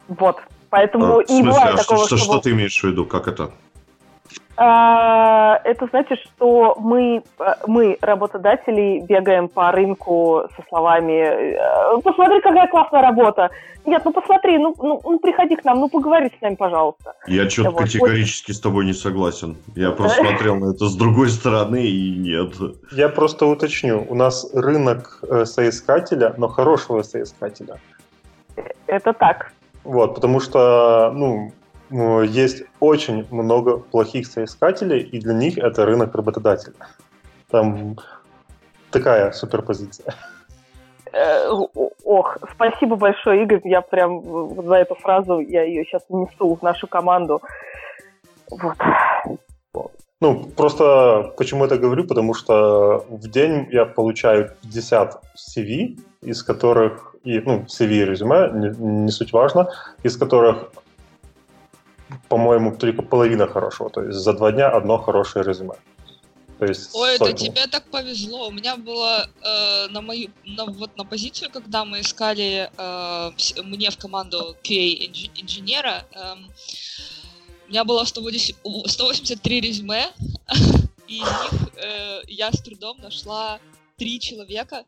[0.06, 0.36] Вот.
[0.70, 3.04] Поэтому а, и смысле, бывает а такого, что, что, что ты имеешь в виду?
[3.04, 3.50] Как это?
[4.64, 7.24] А, это значит, что мы,
[7.66, 13.50] мы, работодатели, бегаем по рынку со словами «Э, «Посмотри, какая классная работа!»
[13.84, 17.14] Нет, ну посмотри, ну, ну, ну приходи к нам, ну поговори с нами, пожалуйста.
[17.26, 17.80] Я что-то вот.
[17.80, 19.56] категорически с тобой не согласен.
[19.74, 22.54] Я просто смотрел на это с другой стороны и нет.
[22.92, 24.06] Я просто уточню.
[24.08, 27.80] У нас рынок э, соискателя, но хорошего соискателя.
[28.86, 29.50] Это так.
[29.82, 31.50] Вот, потому что, ну,
[31.92, 36.74] есть очень много плохих соискателей, и для них это рынок работодателя.
[37.50, 37.96] Там
[38.90, 40.14] такая суперпозиция.
[41.12, 41.50] Э,
[42.04, 43.60] ох, спасибо большое, Игорь.
[43.64, 44.22] Я прям
[44.64, 47.42] за эту фразу, я ее сейчас несу в нашу команду.
[48.50, 48.76] Вот.
[50.20, 57.16] Ну, просто почему это говорю, потому что в день я получаю 50 CV, из которых,
[57.24, 58.68] и, ну, CV и резюме, не,
[59.04, 59.68] не суть важно,
[60.04, 60.70] из которых
[62.28, 63.88] по-моему, только половина хорошо.
[63.88, 65.74] То есть за два дня одно хорошее резюме.
[66.58, 67.32] То есть Ой, сотни.
[67.32, 68.46] это тебе так повезло.
[68.46, 73.90] У меня было э, на мою, на, вот на позицию, когда мы искали э, мне
[73.90, 75.10] в команду QA
[75.42, 76.34] инженера, э,
[77.66, 80.06] у меня было 180, 183 резюме,
[81.08, 83.58] и из них э, я с трудом нашла
[83.96, 84.84] три человека,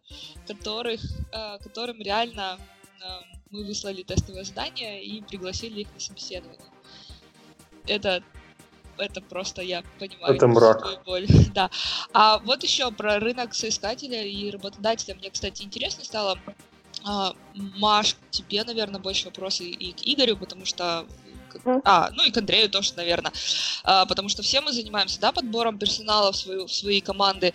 [0.46, 1.00] которых,
[1.32, 3.04] э, которым реально э,
[3.50, 6.73] мы выслали тестовое задание и пригласили их на собеседование.
[7.86, 8.22] Это
[8.96, 11.02] это просто я понимаю это мрак.
[11.04, 11.26] боль.
[11.54, 11.70] да.
[12.12, 15.14] А вот еще про рынок соискателя и работодателя.
[15.16, 16.38] Мне, кстати, интересно стало.
[17.04, 21.06] А, Маш, тебе, наверное, больше вопросы и к Игорю, потому что
[21.84, 23.32] а, ну и к Андрею тоже, наверное.
[23.82, 27.52] А, потому что все мы занимаемся, да, подбором персонала в, свою, в свои команды.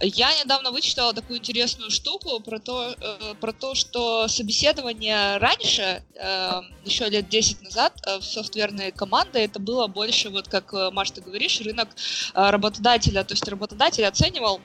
[0.00, 6.60] Я недавно вычитала такую интересную штуку про то, э, про то что собеседование раньше, э,
[6.84, 11.20] еще лет 10 назад, э, в софтверные команды это было больше, вот как, Маш, ты
[11.20, 11.88] говоришь, рынок
[12.34, 13.24] э, работодателя.
[13.24, 14.60] То есть работодатель оценивал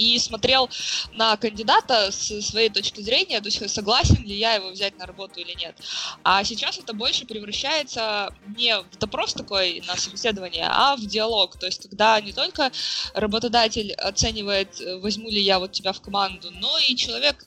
[0.00, 0.70] и смотрел
[1.12, 5.40] на кандидата с своей точки зрения, то есть согласен ли я его взять на работу
[5.40, 5.76] или нет.
[6.24, 11.58] А сейчас это больше превращается не в допрос такой на собеседование, а в диалог.
[11.58, 12.72] То есть когда не только
[13.14, 17.46] работодатель оценивает, возьму ли я вот тебя в команду, но и человек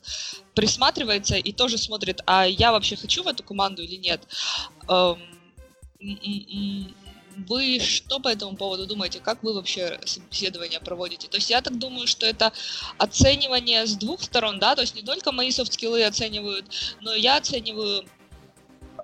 [0.53, 4.21] присматривается и тоже смотрит, а я вообще хочу в эту команду или нет.
[7.47, 9.19] Вы что по этому поводу думаете?
[9.19, 11.27] Как вы вообще собеседование проводите?
[11.27, 12.51] То есть я так думаю, что это
[12.97, 16.65] оценивание с двух сторон, да, то есть не только мои софт-скиллы оценивают,
[17.01, 18.05] но я оцениваю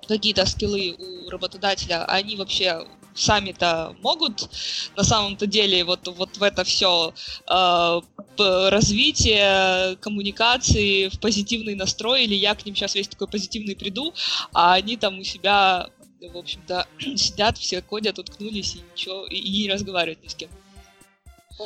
[0.07, 4.49] какие-то скиллы у работодателя, они вообще сами-то могут
[4.95, 7.13] на самом-то деле вот, вот в это все
[7.47, 8.01] э,
[8.69, 14.13] развитие коммуникации в позитивный настрой, или я к ним сейчас весь такой позитивный приду,
[14.53, 15.89] а они там у себя
[16.27, 20.49] в общем-то, сидят, все ходят, уткнулись и ничего, и, и не разговаривают ни с кем.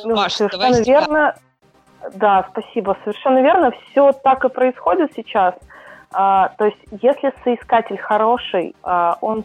[0.04, 1.34] Ну, Маш, совершенно давай верно.
[2.14, 2.96] Да, спасибо.
[3.04, 3.72] Совершенно верно.
[3.90, 5.54] Все так и происходит сейчас.
[6.12, 9.44] А, то есть, если соискатель хороший, а, он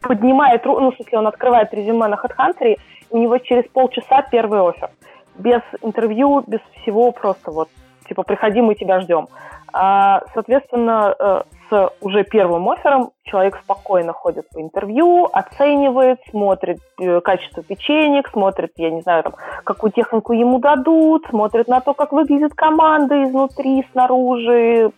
[0.00, 2.76] поднимает, ну, в смысле, он открывает резюме на HeadHunter,
[3.10, 4.90] у него через полчаса первый офер.
[5.36, 7.68] Без интервью, без всего, просто вот,
[8.08, 9.28] типа, приходи, мы тебя ждем.
[9.76, 17.20] А, соответственно, э, с уже первым оффером человек спокойно ходит по интервью, оценивает, смотрит э,
[17.20, 19.32] качество печенек, смотрит, я не знаю, там,
[19.64, 24.92] какую технику ему дадут, смотрит на то, как выглядит команда изнутри, снаружи,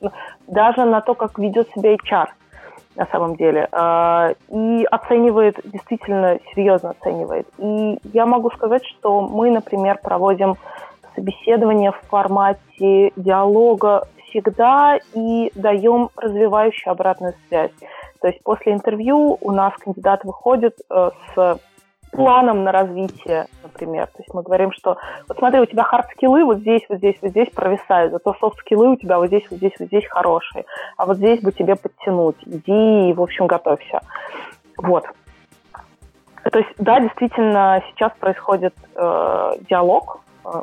[0.47, 2.27] даже на то, как ведет себя HR
[2.97, 3.69] на самом деле.
[3.73, 7.49] А, и оценивает, действительно серьезно оценивает.
[7.57, 10.57] И я могу сказать, что мы, например, проводим
[11.15, 17.73] собеседование в формате диалога всегда и даем развивающую обратную связь.
[18.21, 21.61] То есть после интервью у нас кандидат выходит э, с
[22.12, 24.07] планом на развитие, например.
[24.07, 24.97] То есть мы говорим, что
[25.29, 28.97] вот смотри, у тебя хард-скиллы вот здесь, вот здесь, вот здесь провисают, зато софт-скиллы у
[28.97, 30.65] тебя вот здесь, вот здесь, вот здесь хорошие.
[30.97, 32.37] А вот здесь бы тебе подтянуть.
[32.47, 34.01] Иди и, в общем, готовься.
[34.79, 35.05] Вот.
[36.51, 40.21] То есть, да, действительно, сейчас происходит э, диалог,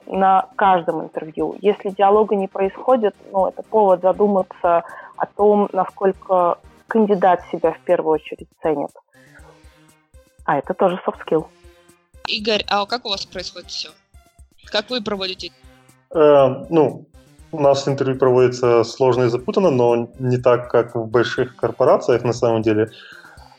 [0.07, 1.55] на каждом интервью.
[1.61, 4.83] Если диалога не происходит, ну, это повод задуматься
[5.17, 8.91] о том, насколько кандидат себя в первую очередь ценит.
[10.45, 11.45] А это тоже soft skill.
[12.27, 13.89] Игорь, а как у вас происходит все?
[14.65, 15.51] Как вы проводите?
[16.13, 17.05] Э, ну,
[17.51, 22.33] у нас интервью проводится сложно и запутанно, но не так, как в больших корпорациях на
[22.33, 22.89] самом деле.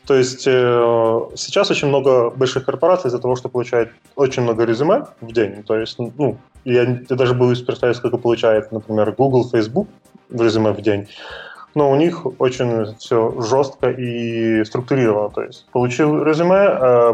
[0.05, 5.05] То есть э, сейчас очень много больших корпораций из-за того, что получают очень много резюме
[5.21, 5.63] в день.
[5.63, 9.87] То есть, ну, я, я даже боюсь представить, сколько получает, например, Google, Facebook
[10.29, 11.07] в резюме в день.
[11.73, 15.29] Но у них очень все жестко и структурировано.
[15.29, 17.13] То есть получил резюме, э,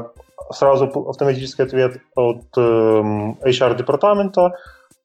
[0.52, 4.52] сразу автоматический ответ от э, HR-департамента,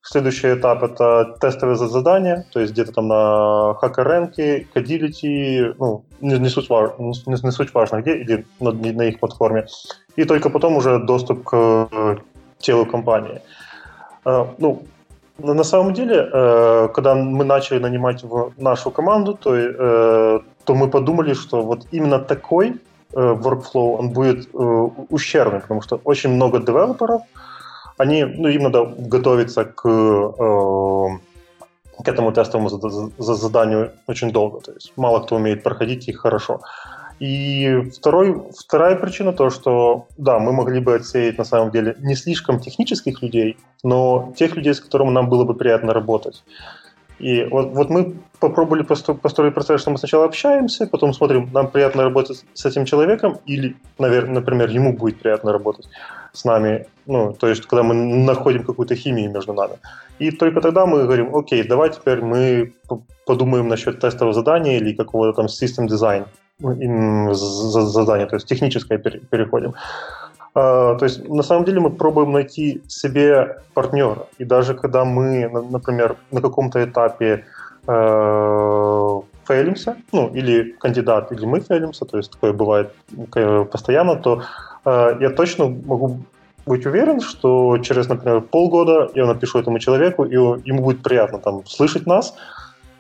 [0.09, 6.49] Следующий этап— это тестовые задания, то есть где-то там на HackerRank, Codility, ну, не, не,
[6.49, 9.67] суть, важ, не, не суть важно где, или на, на их платформе.
[10.15, 12.17] И только потом уже доступ к э,
[12.59, 13.41] телу компании.
[14.25, 14.83] Э, ну,
[15.39, 21.35] на самом деле, э, когда мы начали нанимать в нашу команду, то, то мы подумали,
[21.35, 22.75] что вот именно такой
[23.13, 24.49] workflow, он будет
[25.11, 27.23] ущербным, потому что очень много девелоперов,
[27.99, 31.09] они, ну, им надо готовиться к, э,
[32.03, 32.69] к этому тестовому
[33.19, 34.61] заданию очень долго.
[34.61, 36.61] То есть мало кто умеет проходить их хорошо.
[37.19, 42.15] И второй, вторая причина то, что да, мы могли бы отсеять на самом деле не
[42.15, 46.45] слишком технических людей, но тех людей, с которыми нам было бы приятно работать.
[47.19, 52.03] И вот, вот мы попробовали построить процесс, что мы сначала общаемся, потом смотрим, нам приятно
[52.03, 55.89] работать с этим человеком, или, наверное, например, ему будет приятно работать
[56.37, 59.75] с нами, ну, то есть, когда мы находим какую-то химию между нами.
[60.19, 62.73] И только тогда мы говорим, окей, давай теперь мы
[63.27, 66.27] подумаем насчет тестового задания или какого-то там system design
[66.59, 69.75] задания, то есть техническое переходим.
[70.55, 74.27] А, то есть, на самом деле, мы пробуем найти себе партнера.
[74.39, 77.45] И даже когда мы, например, на каком-то этапе
[77.87, 82.93] э, фейлимся, ну, или кандидат, или мы фейлимся, то есть такое бывает
[83.71, 84.43] постоянно, то
[84.87, 86.21] я точно могу
[86.67, 91.67] быть уверен, что через, например, полгода я напишу этому человеку, и ему будет приятно там
[91.67, 92.35] слышать нас,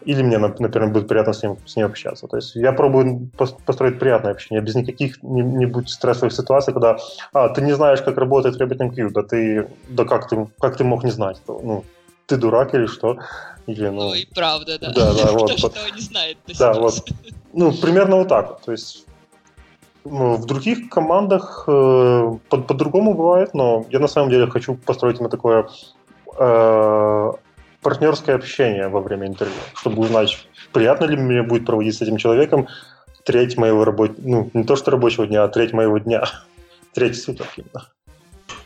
[0.05, 2.29] или мне, например, будет приятно с ним, с ним общаться.
[2.29, 6.96] То есть я пробую построить приятное общение, без никаких будет стрессовых ситуаций, когда
[7.33, 11.03] а, ты не знаешь, как работает RabbitMQ, да ты, да как ты, как ты мог
[11.03, 11.42] не знать?
[11.49, 11.85] Ну,
[12.27, 13.18] ты дурак или что?
[13.66, 14.92] Или, ну, ну и правда, да.
[14.92, 15.53] Да, да, вот.
[15.53, 16.38] Кто вот, не знает.
[16.57, 17.11] Да, вот.
[17.53, 18.61] Ну, примерно вот так.
[18.61, 19.07] То есть
[20.09, 25.31] в других командах э, по- по-другому бывает, но я на самом деле хочу построить именно
[25.31, 25.69] такое
[26.38, 27.33] э,
[27.83, 32.69] партнерское общение во время интервью, чтобы узнать, приятно ли мне будет проводить с этим человеком
[33.25, 36.25] треть моего рабочего, ну, не то что рабочего дня, а треть моего дня,
[36.95, 37.88] треть суток именно.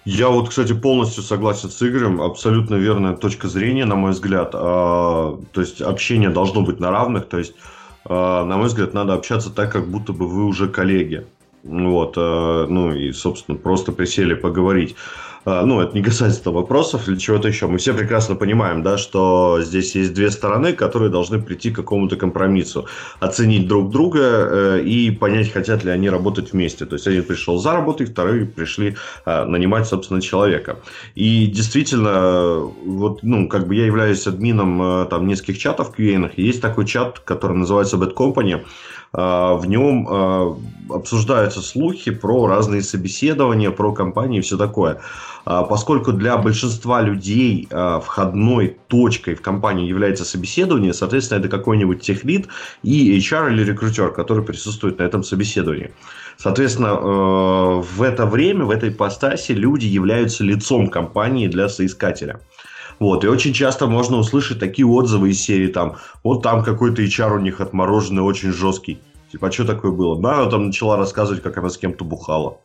[0.04, 2.22] Я вот, кстати, полностью согласен с Игорем.
[2.22, 4.50] Абсолютно верная точка зрения, на мой взгляд.
[4.54, 7.28] А, то есть общение должно быть на равных.
[7.28, 7.54] То есть,
[8.10, 11.26] на мой взгляд, надо общаться так, как будто бы вы уже коллеги.
[11.62, 14.96] Вот, а, ну и, собственно, просто присели поговорить.
[15.44, 17.66] А, ну, это не касается вопросов или чего-то еще.
[17.66, 22.16] Мы все прекрасно понимаем, да, что здесь есть две стороны, которые должны прийти к какому-то
[22.16, 22.86] компромиссу,
[23.20, 26.84] оценить друг друга э, и понять, хотят ли они работать вместе.
[26.84, 30.78] То есть, один пришел за работой, вторые пришли э, нанимать, собственно, человека.
[31.14, 36.60] И действительно, вот, ну, как бы я являюсь админом э, там нескольких чатов QA, есть
[36.60, 38.62] такой чат, который называется Bad Company,
[39.12, 40.56] а, в нем а,
[40.88, 45.00] обсуждаются слухи про разные собеседования, про компании и все такое.
[45.44, 47.68] А, поскольку для большинства людей
[48.02, 52.48] входной точкой в компании является собеседование, соответственно, это какой-нибудь техлит
[52.82, 55.92] и HR или рекрутер, который присутствует на этом собеседовании.
[56.36, 62.40] Соответственно, в это время, в этой ипостаси люди являются лицом компании для соискателя.
[62.98, 67.36] Вот, и очень часто можно услышать такие отзывы из серии там, вот там какой-то HR
[67.36, 69.00] у них отмороженный, очень жесткий.
[69.32, 70.20] Типа, а что такое было?
[70.20, 72.58] Да, она там начала рассказывать, как она с кем-то бухала.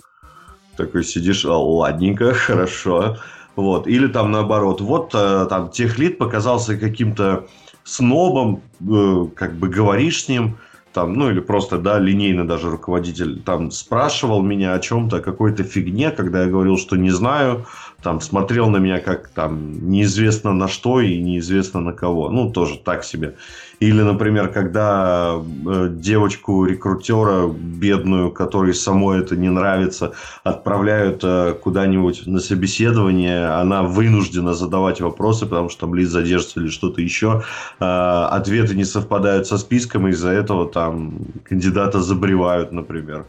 [0.77, 3.17] Такой сидишь, а, ладненько, хорошо.
[3.55, 3.87] Вот.
[3.87, 7.47] Или там наоборот, вот э, там техлит показался каким-то
[7.83, 10.57] снобом, э, как бы говоришь с ним,
[10.95, 16.09] там, ну или просто, да, линейно даже руководитель там спрашивал меня о чем-то, какой-то фигне,
[16.09, 17.65] когда я говорил, что не знаю,
[18.01, 22.29] там смотрел на меня как там неизвестно на что и неизвестно на кого.
[22.29, 23.35] Ну, тоже так себе.
[23.79, 32.39] Или, например, когда э, девочку-рекрутера бедную, которой самой это не нравится, отправляют э, куда-нибудь на
[32.39, 37.43] собеседование, она вынуждена задавать вопросы, потому что там лист задержится или что-то еще.
[37.79, 43.25] Э, ответы не совпадают со списком, и из-за этого там кандидата забревают, например.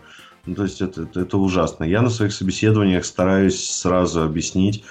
[0.46, 1.82] Ну, то есть это, это, это ужасно.
[1.82, 4.84] Я на своих собеседованиях стараюсь сразу объяснить,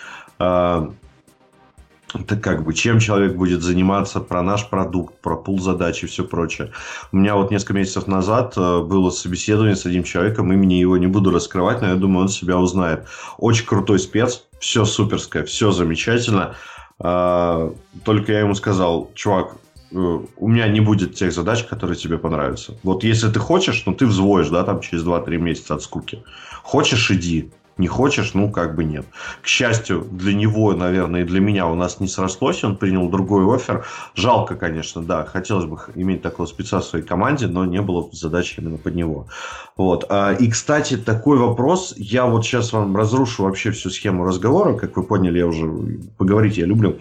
[2.20, 6.24] это как бы, чем человек будет заниматься, про наш продукт, про пул задач и все
[6.24, 6.72] прочее.
[7.12, 11.08] У меня вот несколько месяцев назад э, было собеседование с одним человеком, имени его не
[11.08, 13.06] буду раскрывать, но я думаю, он себя узнает.
[13.38, 16.56] Очень крутой спец, все суперское, все замечательно.
[16.98, 17.74] А,
[18.04, 19.58] только я ему сказал, чувак,
[19.96, 22.78] Э, у меня не будет тех задач, которые тебе понравятся.
[22.84, 26.24] Вот если ты хочешь, ну ты взвоишь, да, там через 2-3 месяца от скуки.
[26.64, 27.52] Хочешь, иди.
[27.78, 29.06] Не хочешь, ну, как бы нет.
[29.42, 32.64] К счастью, для него, наверное, и для меня у нас не срослось.
[32.64, 33.86] Он принял другой офер.
[34.16, 35.26] Жалко, конечно, да.
[35.26, 39.28] Хотелось бы иметь такого спеца в своей команде, но не было задачи именно под него.
[39.76, 40.06] Вот.
[40.08, 41.94] А, и, кстати, такой вопрос.
[41.98, 44.76] Я вот сейчас вам разрушу вообще всю схему разговора.
[44.76, 45.68] Как вы поняли, я уже
[46.18, 47.00] поговорить я люблю.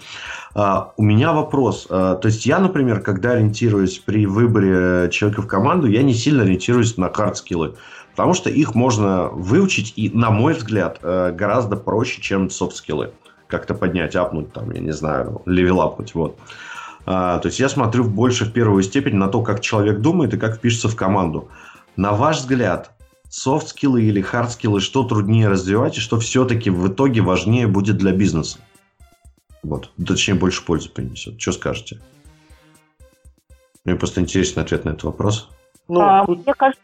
[0.57, 1.87] А, у меня вопрос.
[1.89, 6.43] А, то есть я, например, когда ориентируюсь при выборе человека в команду, я не сильно
[6.43, 7.77] ориентируюсь на хард-скиллы.
[8.15, 13.13] Потому что их можно выучить и, на мой взгляд, э, гораздо проще, чем софт-скиллы.
[13.49, 16.39] Как-то поднять, апнуть, там, я не знаю, левелапнуть, вот.
[17.07, 20.39] А, то есть я смотрю больше в первую степень на то, как человек думает и
[20.39, 21.49] как впишется в команду.
[21.97, 22.93] На ваш взгляд,
[23.29, 28.59] софт-скиллы или хард-скиллы, что труднее развивать и что все-таки в итоге важнее будет для бизнеса?
[29.63, 29.91] Вот.
[30.07, 31.41] Точнее, больше пользы принесет.
[31.41, 32.01] Что скажете?
[33.85, 35.49] Мне просто интересный ответ на этот вопрос.
[35.89, 36.45] Ну, а, тут...
[36.47, 36.83] Мне кажется,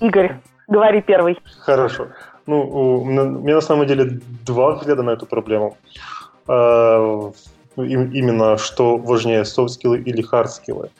[0.00, 0.36] Игорь,
[0.68, 1.38] говори первый.
[1.60, 2.08] Хорошо.
[2.46, 5.76] Ну, у меня на самом деле два взгляда на эту проблему.
[6.46, 7.30] А,
[7.76, 10.90] ну, именно что важнее, софт-скиллы или хард-скиллы.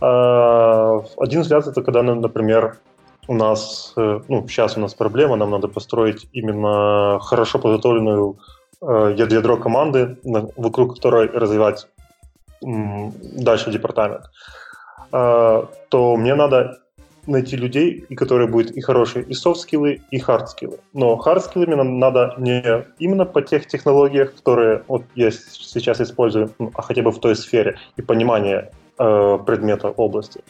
[0.00, 2.76] Один взгляд это когда, например,
[3.26, 8.38] у нас, э, ну, сейчас у нас проблема, нам надо построить именно хорошо подготовленную
[8.80, 10.16] э, ядро команды,
[10.56, 11.88] вокруг которой развивать
[12.60, 14.30] дальше департамент,
[15.12, 16.78] а, то мне надо
[17.28, 20.78] найти людей, и которые будут и хорошие и софт-скиллы, и хард-скиллы.
[20.92, 22.62] Но хард-скиллами нам надо не
[22.98, 27.36] именно по тех технологиях, которые вот я сейчас использую, ну, а хотя бы в той
[27.36, 30.40] сфере, и понимание э, предмета области.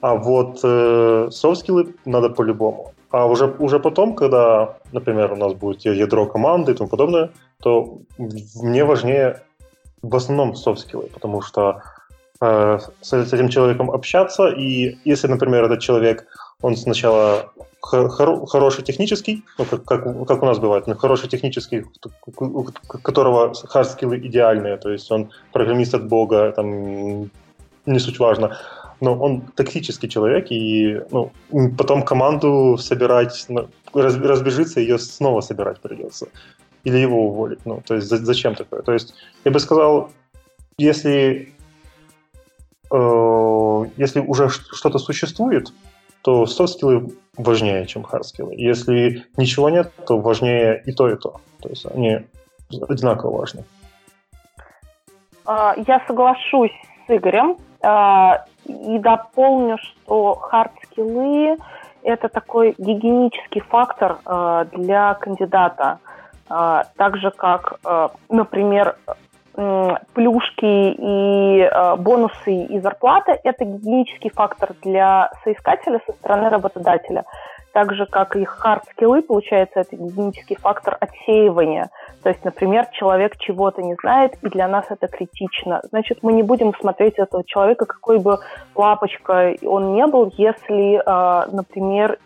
[0.00, 2.92] А вот э, софт-скиллы надо по-любому.
[3.10, 7.30] А уже, уже потом, когда, например, у нас будет ядро команды и тому подобное,
[7.62, 9.42] то мне важнее
[10.02, 11.82] в основном софт-скиллы, потому что
[12.40, 16.26] с, с этим человеком общаться, и если, например, этот человек,
[16.62, 21.84] он сначала хор- хороший технический, ну, как, как, как у нас бывает, ну, хороший технический,
[22.36, 22.64] у
[23.02, 27.30] которого хард-скиллы идеальные, то есть он программист от бога, там,
[27.86, 28.58] не суть важно,
[29.00, 31.30] но он токсический человек, и ну,
[31.76, 36.28] потом команду собирать, ну, раз, разбежится, ее снова собирать придется.
[36.84, 37.66] Или его уволить.
[37.66, 38.82] Ну, то есть зачем такое?
[38.82, 39.14] То есть
[39.44, 40.10] я бы сказал,
[40.78, 41.46] если, э,
[42.90, 45.72] если уже что-то существует,
[46.22, 48.54] то софт-скиллы важнее, чем хард-скиллы.
[48.54, 51.40] Если ничего нет, то важнее и то, и то.
[51.60, 52.20] То есть они
[52.88, 53.64] одинаково важны.
[55.44, 56.72] А, я соглашусь
[57.06, 57.56] с Игорем.
[57.82, 61.56] А, и дополню, что хард-скиллы–
[62.02, 65.98] это такой гигиенический фактор э, для кандидата.
[66.48, 68.96] Э, так же, как, э, например,
[70.12, 77.24] плюшки и бонусы и зарплата– это гигиенический фактор для соискателя со стороны работодателя
[77.76, 81.90] так же, как и хард-скиллы, получается, это гигиенический фактор отсеивания.
[82.22, 85.82] То есть, например, человек чего-то не знает, и для нас это критично.
[85.90, 88.38] Значит, мы не будем смотреть этого человека, какой бы
[88.74, 92.18] лапочка он не был, если, э, например,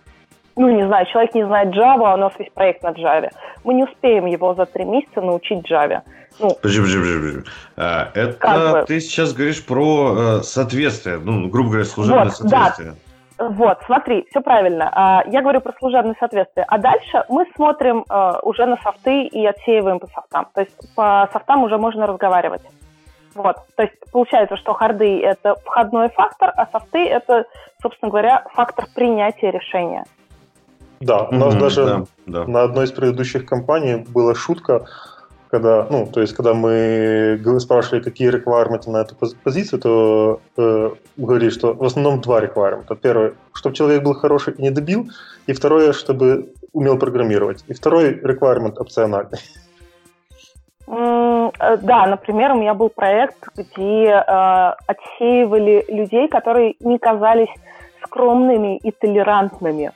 [0.61, 3.31] ну, не знаю, человек не знает Java, а у нас весь проект на Java.
[3.65, 6.03] Мы не успеем его за три месяца научить Java.
[6.39, 7.51] Ну, подожди, подожди, подожди.
[7.79, 12.91] А, это ты сейчас говоришь про э, соответствие, ну, грубо говоря, служебное вот, соответствие.
[13.39, 13.49] Да.
[13.49, 14.91] Вот, смотри, все правильно.
[14.93, 16.67] А, я говорю про служебное соответствие.
[16.69, 20.47] А дальше мы смотрим а, уже на софты и отсеиваем по софтам.
[20.55, 22.63] То есть по софтам уже можно разговаривать.
[23.35, 23.57] Вот.
[23.77, 27.47] То есть получается, что харды– это входной фактор, а софты– это,
[27.81, 30.05] собственно говоря, фактор принятия решения.
[31.01, 32.47] Да, у нас mm-hmm, даже да, да.
[32.47, 34.87] на одной из предыдущих компаний была шутка–
[35.51, 41.51] когда, ну, то есть, когда мы спрашивали, какие requirements на эту позицию, то э, говорили,
[41.51, 42.97] что в основном два requirements.
[43.03, 45.11] Первое, чтобы человек был хороший и не добил,
[45.49, 47.65] и второе, чтобы умел программировать.
[47.67, 49.41] И второй requirement опциональный.
[50.87, 51.51] Э,
[51.83, 57.53] да, например, у меня был проект, где э, отсеивали людей, которые не казались
[58.05, 59.91] скромными и толерантными.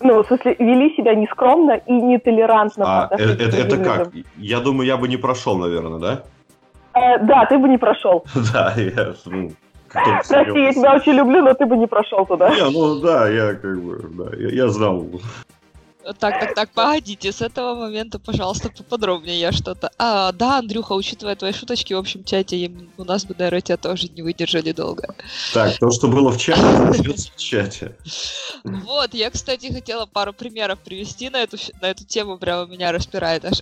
[0.00, 2.84] Ну, в смысле, вели себя нескромно и нетолерантно.
[2.86, 4.08] А, это, это, это как?
[4.36, 6.22] Я думаю, я бы не прошел, наверное, да?
[6.94, 8.24] Э, да, ты бы не прошел.
[8.52, 9.14] Да, я...
[9.26, 9.50] Ну,
[9.92, 12.50] Прости, я тебя очень люблю, но ты бы не прошел туда.
[12.50, 15.04] Не, ну да, я как бы, да, я, я знал.
[16.18, 19.90] Так, так, так, погодите, с этого момента, пожалуйста, поподробнее я что-то.
[19.98, 24.08] А, да, Андрюха, учитывая твои шуточки в общем чате, у нас бы, наверное, тебя тоже
[24.08, 25.14] не выдержали долго.
[25.52, 26.62] Так, то, что было в чате,
[27.12, 27.96] в чате.
[28.64, 33.44] Вот, я, кстати, хотела пару примеров привести на эту, на эту тему, прямо меня распирает
[33.44, 33.60] аж.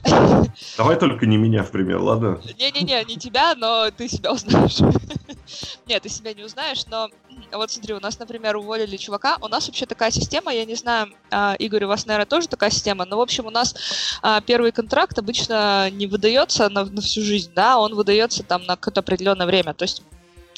[0.77, 2.41] Давай только не меня в пример, ладно?
[2.59, 4.79] Не-не-не, не тебя, но ты себя узнаешь.
[5.87, 7.09] Нет, ты себя не узнаешь, но
[7.53, 9.39] вот смотри, у нас, например, уволили чувака.
[9.41, 12.71] У нас вообще такая система, я не знаю, а, Игорь, у вас, наверное, тоже такая
[12.71, 13.75] система, но, в общем, у нас
[14.23, 18.77] а, первый контракт обычно не выдается на, на всю жизнь, да, он выдается там на
[18.77, 19.75] какое-то определенное время.
[19.75, 20.03] То есть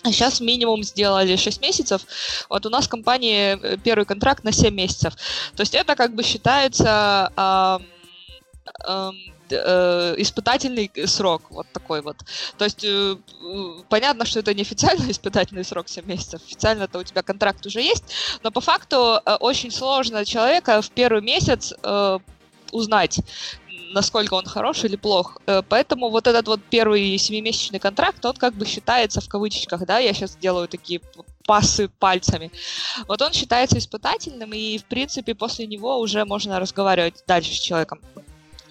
[0.04, 2.02] Сейчас минимум сделали 6 месяцев.
[2.48, 5.14] Вот у нас в компании э, первый контракт на 7 месяцев.
[5.54, 7.78] То есть это как бы считается э,
[8.88, 9.10] э,
[9.52, 12.16] э, испытательный срок, вот такой вот.
[12.58, 13.16] То есть э,
[13.88, 17.80] понятно, что это не официальный испытательный срок 7 месяцев, официально это у тебя контракт уже
[17.80, 18.04] есть,
[18.42, 21.72] но по факту э, очень сложно человека в первый месяц
[22.72, 23.20] узнать,
[23.92, 25.38] насколько он хорош или плох.
[25.68, 30.12] Поэтому вот этот вот первый семимесячный контракт, он как бы считается в кавычках, да, я
[30.14, 31.00] сейчас делаю такие
[31.50, 32.52] пасы пальцами.
[33.08, 38.00] Вот он считается испытательным, и, в принципе, после него уже можно разговаривать дальше с человеком.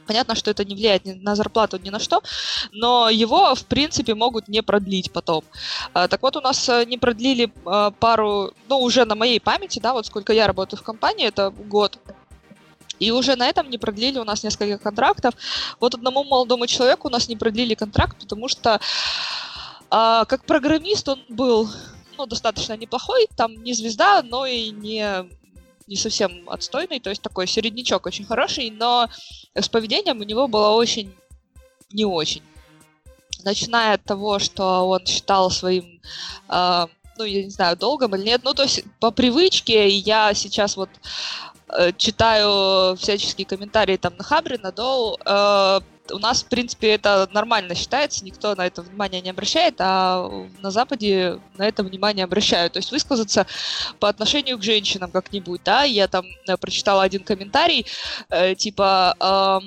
[0.09, 2.23] Понятно, что это не влияет ни на зарплату, ни на что,
[2.71, 5.43] но его, в принципе, могут не продлить потом.
[5.93, 9.77] А, так вот, у нас э, не продлили а, пару, ну, уже на моей памяти,
[9.79, 11.99] да, вот сколько я работаю в компании, это год,
[12.97, 15.35] И уже на этом не продлили у нас несколько контрактов.
[15.79, 18.79] Вот одному молодому человеку у нас не продлили контракт, потому что
[19.91, 21.69] а, как программист он был
[22.17, 25.29] ну, достаточно неплохой, там не звезда, но и не,
[25.89, 29.09] не совсем отстойный, то есть такой середнячок очень хороший, но
[29.55, 31.13] с поведением у него было очень
[31.91, 32.43] не очень.
[33.43, 36.01] Начиная от того, что он считал своим
[36.49, 36.87] э,
[37.17, 40.89] ну, я не знаю, долгом или нет, ну, то есть по привычке я сейчас вот
[41.77, 45.79] э, читаю всяческие комментарии там на Хабре, на Доу, э,
[46.11, 50.29] у нас, в принципе, это нормально считается, никто на это внимание не обращает, а
[50.61, 52.73] на Западе на это внимание обращают.
[52.73, 53.45] То есть высказаться
[53.99, 57.85] по отношению к женщинам как-нибудь, да, я там э, прочитала один комментарий,
[58.29, 59.15] э, типа...
[59.19, 59.59] Э,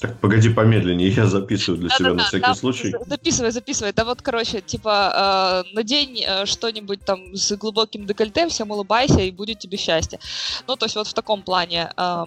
[0.00, 2.94] так, погоди помедленнее, я записываю для да, себя да, на всякий да, случай.
[3.06, 3.92] Записывай, записывай.
[3.92, 9.30] Да вот, короче, типа, э, надень э, что-нибудь там с глубоким декольте, всем улыбайся, и
[9.30, 10.18] будет тебе счастье.
[10.66, 12.24] Ну, то есть вот в таком плане э,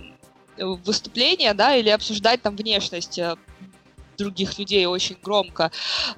[0.57, 3.35] выступления, да, или обсуждать там внешность э,
[4.17, 5.71] других людей очень громко,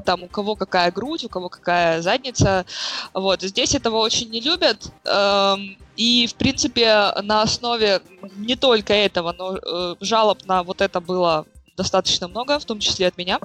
[0.06, 2.66] там у кого какая грудь, у кого какая задница,
[3.14, 8.02] вот, здесь этого очень не любят, эм, и, в принципе, на основе
[8.36, 11.46] не только этого, но э, жалоб на вот это было
[11.78, 13.40] достаточно много, в том числе от меня.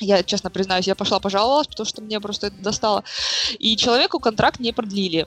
[0.00, 3.04] Я, честно признаюсь, я пошла пожаловалась, потому что мне просто это достало.
[3.58, 5.26] И человеку контракт не продлили.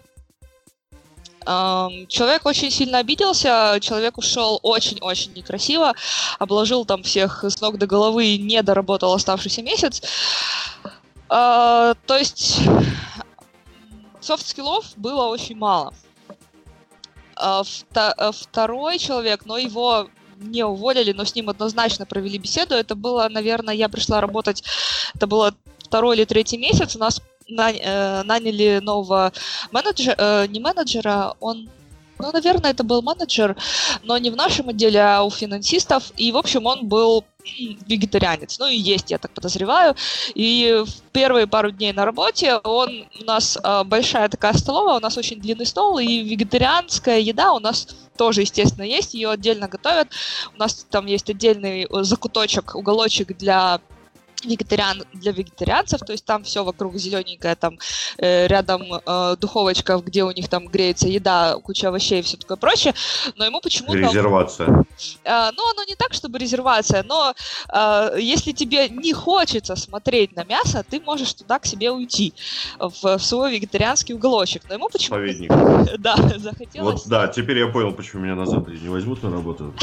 [1.48, 5.94] Человек очень сильно обиделся, человек ушел очень-очень некрасиво,
[6.40, 10.02] обложил там всех с ног до головы, не доработал оставшийся месяц.
[11.30, 12.60] А, то есть
[14.20, 15.94] софт-скиллов было очень мало.
[17.36, 17.64] А,
[17.96, 22.76] а, второй человек, но его не уволили, но с ним однозначно провели беседу.
[22.76, 24.64] Это было, наверное, я пришла работать,
[25.16, 26.96] это было второй или третий месяц.
[26.96, 29.32] У нас наняли нового
[29.72, 31.70] менеджера, э, не менеджера, он
[32.20, 33.56] ну, наверное, это был менеджер,
[34.04, 36.12] но не в нашем отделе, а у финансистов.
[36.18, 37.24] И, в общем, он был
[37.88, 38.60] вегетарианец.
[38.60, 39.96] Ну и есть, я так подозреваю.
[40.36, 45.00] И в первые пару дней на работе он у нас э, большая такая столовая, у
[45.00, 47.88] нас очень длинный стол, и вегетарианская еда у нас
[48.18, 50.08] тоже, естественно, есть, ее отдельно готовят.
[50.56, 53.80] У нас там есть отдельный закуточек, уголочек для
[54.44, 57.80] вегетариан для вегетарианцев, то есть там все вокруг зелененькое, там
[58.18, 62.58] э, рядом э, духовочка, где у них там греется еда, куча овощей и все такое
[62.58, 62.94] прочее,
[63.36, 63.98] но ему почему-то...
[63.98, 64.68] Резервация.
[65.24, 67.34] Э, ну, оно не так, чтобы резервация, но
[67.74, 72.34] э, если тебе не хочется смотреть на мясо, ты можешь туда к себе уйти,
[72.80, 75.22] в, в свой вегетарианский уголочек, но ему почему-то...
[75.22, 75.52] Поведник.
[75.98, 77.02] Да, захотелось...
[77.02, 79.74] Вот, да, теперь я понял, почему меня на Западе не возьмут на работу.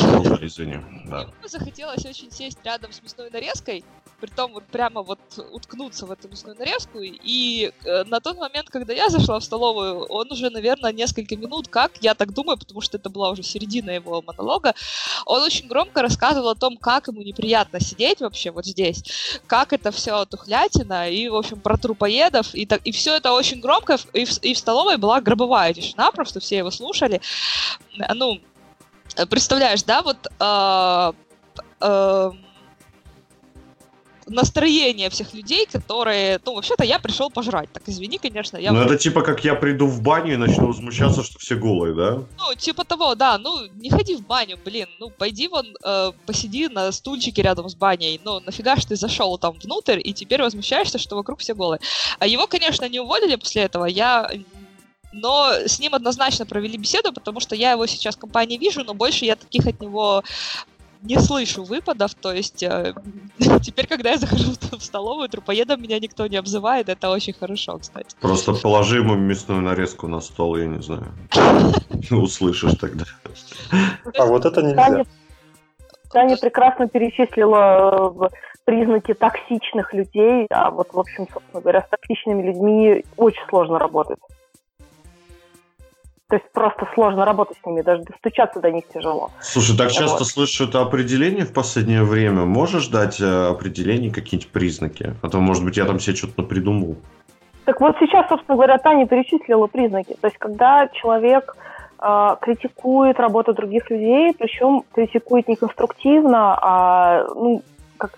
[0.40, 1.22] Извини, да.
[1.22, 3.84] Ему захотелось очень сесть рядом с мясной нарезкой,
[4.20, 5.18] при том вот прямо вот
[5.52, 6.98] уткнуться в эту мясную нарезку.
[7.00, 11.68] И э, на тот момент, когда я зашла в столовую, он уже, наверное, несколько минут,
[11.68, 14.74] как, я так думаю, потому что это была уже середина его монолога,
[15.26, 19.90] он очень громко рассказывал о том, как ему неприятно сидеть вообще вот здесь, как это
[19.90, 24.24] все тухлятина, и, в общем, про трупоедов, и, так, и все это очень громко, и
[24.24, 27.20] в, и в столовой была гробовая тишина, просто все его слушали.
[28.14, 28.40] Ну,
[29.28, 31.12] представляешь, да, вот э,
[31.80, 32.30] э,
[34.26, 37.72] настроение всех людей, которые, ну, вообще-то я пришел пожрать.
[37.72, 38.56] Так, извини, конечно.
[38.56, 38.72] Я...
[38.72, 42.22] Ну, это типа как я приду в баню и начну возмущаться, что все голые, да?
[42.38, 43.38] Ну, типа того, да.
[43.38, 44.88] Ну, не ходи в баню, блин.
[44.98, 48.20] Ну, пойди вон, э, посиди на стульчике рядом с баней.
[48.24, 51.80] Ну, нафига ж ты зашел там внутрь и теперь возмущаешься, что вокруг все голые.
[52.18, 53.86] А его, конечно, не уволили после этого.
[53.86, 54.30] Я
[55.14, 58.94] но с ним однозначно провели беседу, потому что я его сейчас в компании вижу, но
[58.94, 60.24] больше я таких от него
[61.04, 62.94] не слышу выпадов, то есть э,
[63.62, 67.78] теперь, когда я захожу в, в столовую, трупоедом меня никто не обзывает, это очень хорошо,
[67.78, 68.16] кстати.
[68.20, 71.12] Просто положи ему мясную нарезку на стол, я не знаю.
[72.10, 73.04] Услышишь тогда.
[74.18, 75.04] А вот это нельзя.
[76.10, 78.28] Таня прекрасно перечислила э,
[78.64, 84.18] признаки токсичных людей, а вот, в общем, собственно говоря, с токсичными людьми очень сложно работать.
[86.34, 89.30] То есть просто сложно работать с ними, даже достучаться до них тяжело.
[89.40, 90.26] Слушай, так часто вот.
[90.26, 92.44] слышу это определение в последнее время.
[92.44, 95.14] Можешь дать э, определение, какие-нибудь признаки?
[95.22, 96.96] А то, может быть, я там себе что-то придумал.
[97.66, 100.16] Так вот сейчас, собственно говоря, Таня перечислила признаки.
[100.20, 101.54] То есть когда человек
[102.02, 107.62] э, критикует работу других людей, причем критикует не конструктивно, а ну,
[107.96, 108.10] как,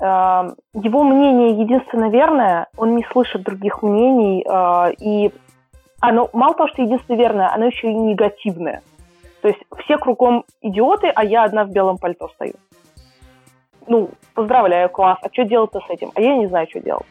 [0.00, 0.50] э,
[0.82, 5.30] его мнение единственно верное, он не слышит других мнений э, и
[6.08, 8.82] оно мало того, что единственное верное, оно еще и негативное.
[9.40, 12.54] То есть все кругом идиоты, а я одна в белом пальто стою.
[13.86, 15.18] Ну, поздравляю, класс.
[15.22, 16.10] А что делать-то с этим?
[16.14, 17.06] А я не знаю, что делать.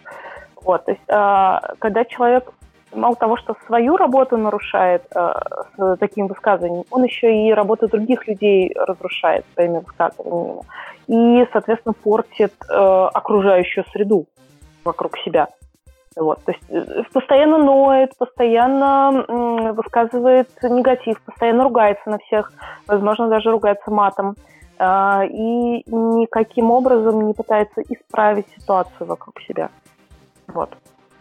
[0.61, 2.53] Вот, то есть, э, когда человек
[2.93, 5.33] мало того, что свою работу нарушает э,
[5.77, 10.61] с таким высказыванием, он еще и работу других людей разрушает своими высказываниями.
[11.07, 12.73] И, соответственно, портит э,
[13.13, 14.25] окружающую среду
[14.83, 15.49] вокруг себя.
[16.15, 22.53] Вот, то есть э, постоянно ноет, постоянно м, высказывает негатив, постоянно ругается на всех,
[22.87, 24.35] возможно, даже ругается матом.
[24.77, 29.69] Э, и никаким образом не пытается исправить ситуацию вокруг себя.
[30.47, 30.69] Вот.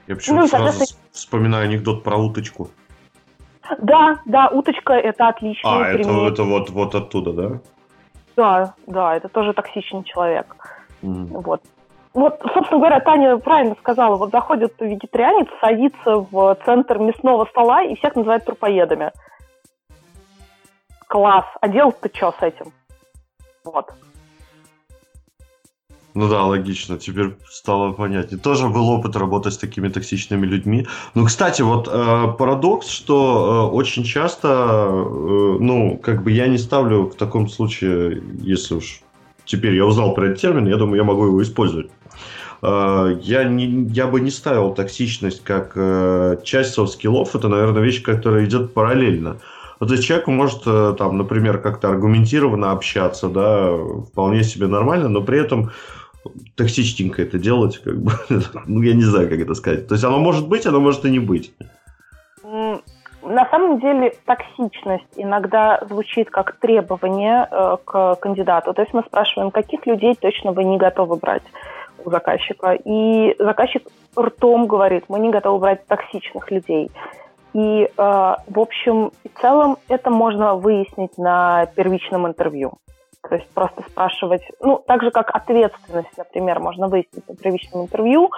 [0.07, 2.68] Я почему-то Ну, сразу с- вспоминаю анекдот про уточку.
[3.78, 7.61] Да, да, уточка это отличный А, это, это вот, вот оттуда, да?
[8.36, 10.57] Да, да, это тоже токсичный человек.
[11.03, 11.26] М.
[11.26, 11.62] Вот.
[12.15, 17.97] Вот, собственно говоря, Таня правильно сказала, вот заходит вегетарианец, садится в центр мясного стола и
[17.97, 19.13] всех называет трупоедами.
[21.09, 21.47] Класс.
[21.61, 22.73] А делать-то что с этим?
[23.65, 23.93] Вот.
[26.15, 28.39] Ну да, логично, теперь стало понятнее.
[28.39, 30.87] Тоже был опыт работать с такими токсичными людьми.
[31.15, 36.59] Ну, кстати, вот э, парадокс, что э, очень часто, э, ну, как бы я не
[36.59, 39.01] ставлю в таком случае, если уж
[39.47, 41.91] теперь я узнал про этот термин, я думаю, я могу его использовать.
[42.63, 47.35] Э, я, не, я бы не ставил токсичность как э, часть софт-скиллов.
[47.35, 49.39] Это, наверное, вещь, которая идет параллельно.
[49.81, 53.73] Вот то есть человек может, э, там, например, как-то аргументированно общаться, да,
[54.13, 55.73] вполне себе нормально, но при этом
[56.55, 58.13] токсичненько это делать, как бы,
[58.67, 59.89] ну, я не знаю, как это сказать.
[59.89, 61.53] То есть оно может быть, оно может и не быть.
[63.25, 68.75] На самом деле токсичность иногда звучит как требование э, к кандидату.
[68.75, 71.43] То есть мы спрашиваем, каких людей точно вы не готовы брать
[72.05, 72.73] у заказчика.
[72.73, 73.87] И заказчик
[74.19, 76.91] ртом говорит, мы не готовы брать токсичных людей.
[77.55, 82.73] И, э, в общем и целом, это можно выяснить на первичном интервью.
[83.29, 88.31] То есть просто спрашивать, ну, так же, как ответственность, например, можно выяснить на первичном интервью,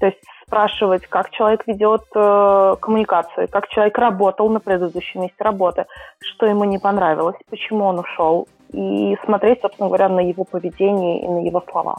[0.00, 5.86] то есть спрашивать, как человек ведет э, коммуникацию, как человек работал на предыдущем месте работы,
[6.18, 11.28] что ему не понравилось, почему он ушел, и смотреть, собственно говоря, на его поведение и
[11.28, 11.98] на его слова.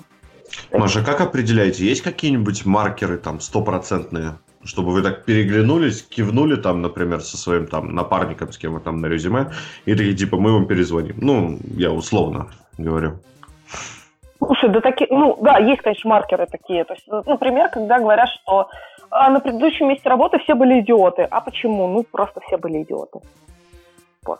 [0.72, 7.22] Маша, как определяете, есть какие-нибудь маркеры там стопроцентные, чтобы вы так переглянулись, кивнули там, например,
[7.22, 9.52] со своим там напарником, с кем вы там на резюме,
[9.86, 11.16] и такие типа мы вам перезвоним.
[11.20, 12.48] Ну, я условно
[12.78, 13.20] говорю.
[14.38, 16.84] Слушай, да такие, ну да, есть, конечно, маркеры такие.
[16.84, 18.70] То есть, ну, например, когда говорят, что
[19.10, 21.24] а, на предыдущем месте работы все были идиоты.
[21.24, 21.88] А почему?
[21.88, 23.20] Ну, просто все были идиоты.
[24.26, 24.40] Вот.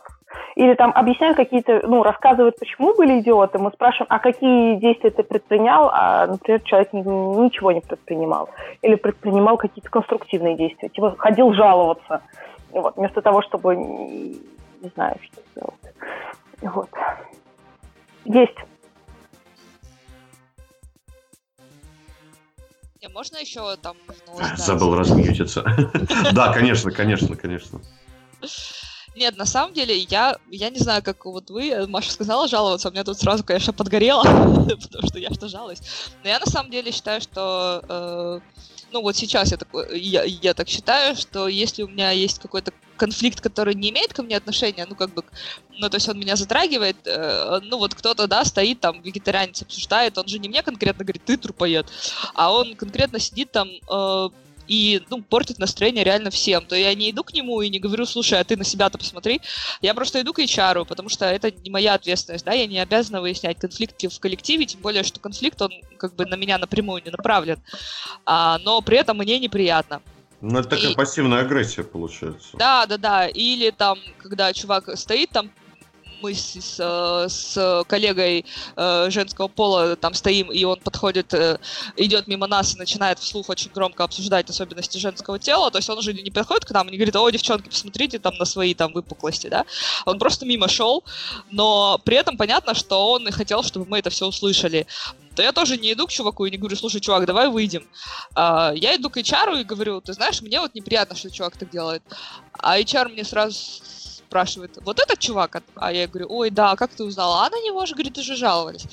[0.56, 3.58] Или там объясняют какие-то, ну, рассказывают, почему были идиоты.
[3.58, 5.90] Мы спрашиваем, а какие действия ты предпринял?
[5.92, 8.48] А, например, человек ни- ничего не предпринимал.
[8.82, 10.88] Или предпринимал какие-то конструктивные действия.
[10.88, 12.22] Типа ходил жаловаться.
[12.70, 15.94] Вот, вместо того, чтобы, не знаю, что сделать.
[16.62, 16.90] Вот.
[18.24, 18.56] Есть.
[23.02, 23.96] Не, можно еще там...
[24.26, 24.34] ну?
[24.56, 25.62] Забыл размьютиться.
[26.32, 27.80] Да, конечно, конечно, конечно.
[29.14, 32.88] Нет, на самом деле, я, я не знаю, как вот вы, э, Маша сказала жаловаться,
[32.88, 34.22] у меня тут сразу, конечно, подгорело,
[34.82, 35.80] потому что я что жалуюсь.
[36.22, 38.40] Но я на самом деле считаю, что, э,
[38.90, 42.72] ну вот сейчас я, такой, я, я так считаю, что если у меня есть какой-то
[42.96, 45.22] конфликт, который не имеет ко мне отношения, ну как бы,
[45.78, 50.18] ну то есть он меня затрагивает, э, ну вот кто-то, да, стоит там, вегетарианец обсуждает,
[50.18, 51.86] он же не мне конкретно говорит, ты трупоед,
[52.34, 54.28] а он конкретно сидит там, э,
[54.68, 58.06] и ну, портит настроение реально всем, то я не иду к нему и не говорю,
[58.06, 59.40] слушай, а ты на себя-то посмотри.
[59.82, 63.20] Я просто иду к HR, потому что это не моя ответственность, да, я не обязана
[63.20, 67.10] выяснять конфликты в коллективе, тем более, что конфликт, он как бы на меня напрямую не
[67.10, 67.60] направлен,
[68.26, 70.02] а, но при этом мне неприятно.
[70.40, 72.50] Ну, это такая И- пассивная агрессия получается.
[72.54, 73.26] Да, да, да.
[73.28, 75.50] Или там, когда чувак стоит там,
[76.22, 78.44] мы с, с, с коллегой
[78.76, 81.58] э, женского пола там стоим, и он подходит, э,
[81.96, 85.98] идет мимо нас и начинает вслух очень громко обсуждать особенности женского тела, то есть он
[85.98, 88.92] уже не подходит к нам и не говорит, о, девчонки, посмотрите там на свои там
[88.92, 89.64] выпуклости, да,
[90.04, 91.04] он просто мимо шел,
[91.50, 94.86] но при этом понятно, что он и хотел, чтобы мы это все услышали.
[95.34, 97.84] То я тоже не иду к чуваку и не говорю, слушай, чувак, давай выйдем.
[98.34, 101.70] А, я иду к HR и говорю, ты знаешь, мне вот неприятно, что чувак так
[101.70, 102.02] делает.
[102.52, 103.58] А HR мне сразу
[104.26, 105.62] спрашивает, вот этот чувак?
[105.76, 107.46] А я говорю, ой, да, как ты узнала?
[107.46, 108.86] А на него же, говорит, уже жаловались.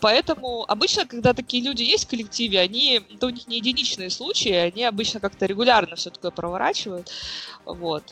[0.00, 4.52] Поэтому обычно, когда такие люди есть в коллективе, они, это у них не единичные случаи,
[4.52, 7.10] они обычно как-то регулярно все такое проворачивают.
[7.64, 8.02] Вот.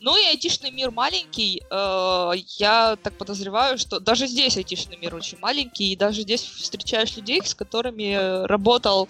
[0.00, 1.62] Ну и айтишный мир маленький.
[1.70, 7.16] э, я так подозреваю, что даже здесь айтишный мир очень маленький, и даже здесь встречаешь
[7.16, 9.08] людей, с которыми э, работал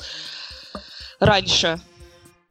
[1.21, 1.81] раньше.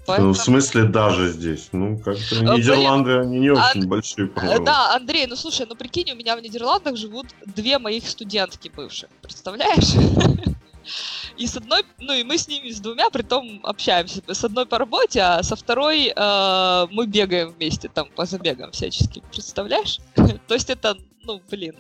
[0.04, 1.70] Ну, Поэтому- в смысле, даже здесь.
[1.72, 4.66] Ну, как-то блин, Нидерланды, они не а- очень большие, Э, по-моему.
[4.66, 9.10] Да, Андрей, ну слушай, ну прикинь, у меня в Нидерландах живут две моих студентки бывших,
[9.22, 9.94] представляешь?
[11.38, 14.22] И с одной, ну и мы с ними, с двумя, при том общаемся.
[14.28, 19.24] С одной по работе, а со второй э, мы бегаем вместе там по забегам всячески.
[19.32, 20.00] Представляешь?
[20.48, 21.76] То есть это, ну, блин.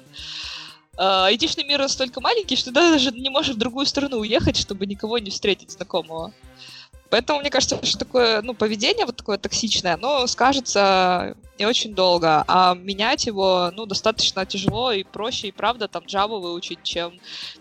[0.97, 4.85] Э, айтишный мир настолько маленький, что ты даже не можешь в другую страну уехать, чтобы
[4.85, 6.33] никого не встретить знакомого.
[7.13, 12.43] Поэтому мне кажется, что такое, ну, поведение вот такое токсичное, оно скажется не очень долго,
[12.47, 17.11] а менять его, ну, достаточно тяжело и проще, и правда, там, Java выучить, чем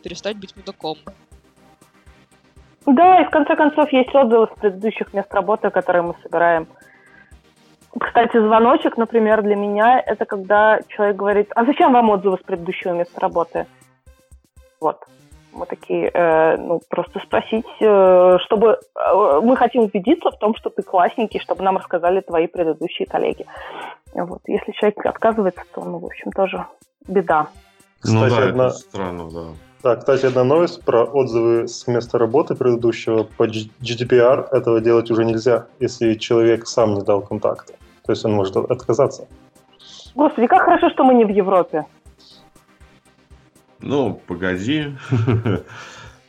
[0.03, 0.97] перестать быть мудаком.
[2.87, 6.67] Да, и в конце концов есть отзывы с предыдущих мест работы, которые мы собираем.
[8.01, 12.95] Кстати, звоночек, например, для меня это когда человек говорит, а зачем вам отзывы с предыдущего
[12.95, 13.67] места работы?
[14.81, 15.05] Вот.
[15.53, 18.79] Мы такие, э, ну, просто спросить, э, чтобы...
[18.97, 23.47] Э, мы хотим убедиться в том, что ты классненький, чтобы нам рассказали твои предыдущие коллеги.
[24.15, 24.41] Вот.
[24.47, 26.67] Если человек отказывается, то, ну, в общем, тоже
[27.07, 27.49] беда.
[28.05, 28.67] Ну кстати, да, одна...
[28.67, 29.45] это странно, да.
[29.83, 33.25] Да, кстати, одна новость про отзывы с места работы предыдущего.
[33.25, 37.75] По GDPR этого делать уже нельзя, если человек сам не дал контакты.
[38.05, 39.27] То есть он может отказаться.
[40.15, 41.85] Господи, как хорошо, что мы не в Европе.
[43.83, 44.97] Ну, погоди.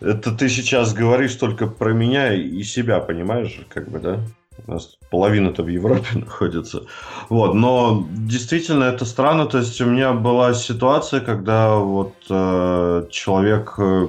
[0.01, 4.19] Это ты сейчас говоришь только про меня и себя, понимаешь, как бы, да?
[4.67, 6.83] У нас половина-то в Европе находится.
[7.29, 9.45] Вот, но действительно это странно.
[9.45, 14.07] То есть у меня была ситуация, когда вот э, человек э,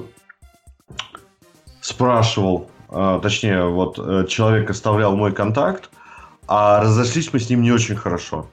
[1.81, 5.89] спрашивал, э, точнее, вот э, человек оставлял мой контакт,
[6.47, 8.47] а разошлись мы с ним не очень хорошо.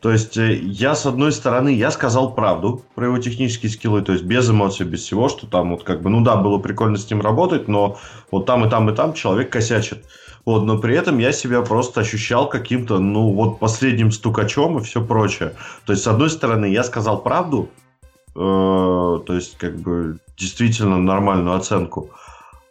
[0.00, 4.12] То есть э, я, с одной стороны, я сказал правду про его технические скиллы, то
[4.12, 7.10] есть без эмоций, без всего, что там вот как бы, ну да, было прикольно с
[7.10, 7.98] ним работать, но
[8.30, 10.04] вот там и там и там человек косячит.
[10.46, 15.04] Вот, но при этом я себя просто ощущал каким-то, ну, вот последним стукачом и все
[15.04, 15.54] прочее.
[15.84, 17.68] То есть, с одной стороны, я сказал правду,
[18.34, 22.10] э, то есть, как бы, действительно нормальную оценку.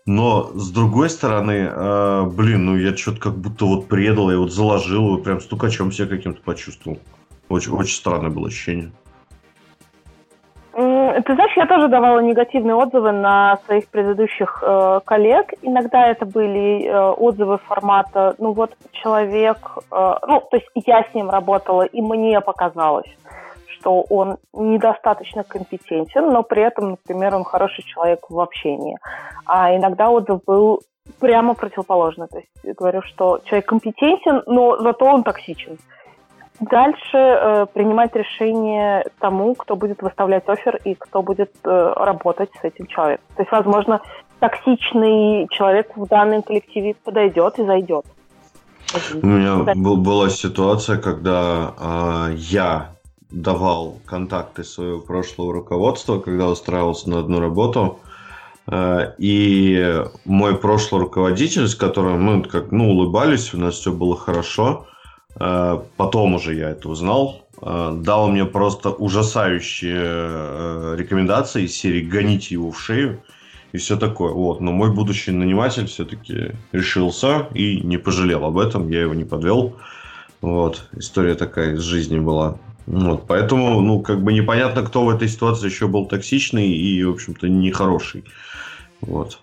[0.08, 4.52] Но, с другой стороны, э, блин, ну, я что-то как будто вот предал, я вот
[4.52, 6.98] заложил его, прям стукачом себя каким-то почувствовал.
[7.50, 8.92] Очень, очень странное было ощущение.
[10.74, 15.52] Ты знаешь, я тоже давала негативные отзывы на своих предыдущих э, коллег.
[15.62, 19.58] Иногда это были э, отзывы формата, ну вот человек,
[19.92, 23.10] э, ну то есть я с ним работала, и мне показалось,
[23.68, 28.98] что он недостаточно компетентен, но при этом, например, он хороший человек в общении.
[29.46, 30.82] А иногда отзыв был
[31.20, 32.28] прямо противоположный.
[32.28, 35.78] То есть говорю, что человек компетентен, но зато он токсичен.
[36.60, 42.66] Дальше э, принимать решение тому, кто будет выставлять офер и кто будет э, работать с
[42.66, 43.24] этим человеком.
[43.36, 44.02] То есть, возможно,
[44.40, 48.06] токсичный человек в данном коллективе подойдет и зайдет.
[49.22, 52.90] У меня был, была ситуация, когда э, я
[53.32, 58.00] давал контакты своего прошлого руководства, когда устраивался на одну работу.
[58.68, 64.18] Э, и мой прошлый руководитель, с которым мы как ну, улыбались, у нас все было
[64.18, 64.86] хорошо–
[65.40, 67.50] потом уже я это узнал.
[67.62, 73.22] Э, дал мне просто ужасающие э, рекомендации из серии «Гоните его в шею»
[73.72, 74.32] и все такое.
[74.34, 74.62] Вот.
[74.62, 78.90] Но мой будущий наниматель все-таки решился и не пожалел об этом.
[78.90, 79.76] Я его не подвел.
[80.42, 80.88] Вот.
[80.94, 82.58] История такая из жизни была.
[82.86, 83.28] Вот.
[83.28, 87.48] Поэтому, ну, как бы непонятно, кто в этой ситуации еще был токсичный и, в общем-то,
[87.48, 88.24] нехороший.
[89.02, 89.40] Вот.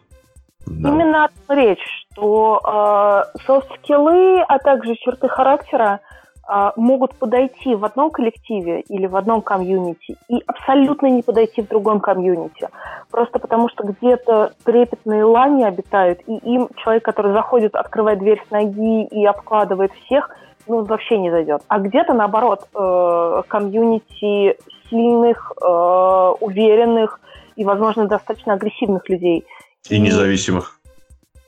[0.66, 0.88] Да.
[0.88, 6.00] Именно о том речь, что э, софт-скиллы, а также черты характера
[6.48, 11.68] э, могут подойти в одном коллективе или в одном комьюнити и абсолютно не подойти в
[11.68, 12.68] другом комьюнити.
[13.10, 18.50] Просто потому что где-то трепетные лани обитают, и им человек, который заходит, открывает дверь с
[18.50, 20.30] ноги и обкладывает всех,
[20.66, 21.62] ну, вообще не зайдет.
[21.68, 24.58] А где-то, наоборот, э, комьюнити
[24.90, 27.20] сильных, э, уверенных
[27.54, 29.44] и, возможно, достаточно агрессивных людей.
[29.88, 30.78] И независимых.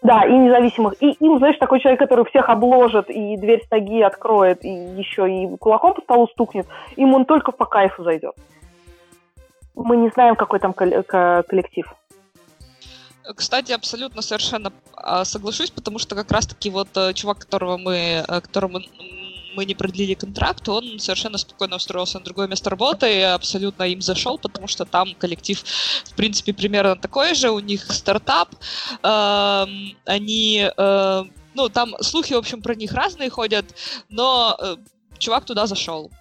[0.02, 0.94] Да, и независимых.
[1.02, 5.28] И им, знаешь, такой человек, который всех обложит и дверь с ноги откроет, и еще
[5.28, 6.66] и кулаком по столу стукнет,
[6.96, 8.34] им он только по кайфу зайдет.
[9.74, 11.92] Мы не знаем, какой там коллектив.
[13.34, 18.40] Кстати, абсолютно совершенно а, соглашусь, потому что как раз-таки вот э, чувак, которого мы, э,
[18.40, 18.80] которому
[19.58, 24.00] мы не продлили контракт, он совершенно спокойно устроился на другое место работы и абсолютно им
[24.00, 25.60] зашел, потому что там коллектив,
[26.04, 28.50] в принципе, примерно такой же, у них стартап,
[29.02, 29.66] э,
[30.04, 33.64] они, э, ну, там слухи, в общем, про них разные ходят,
[34.08, 34.76] но э,
[35.18, 36.12] чувак туда зашел.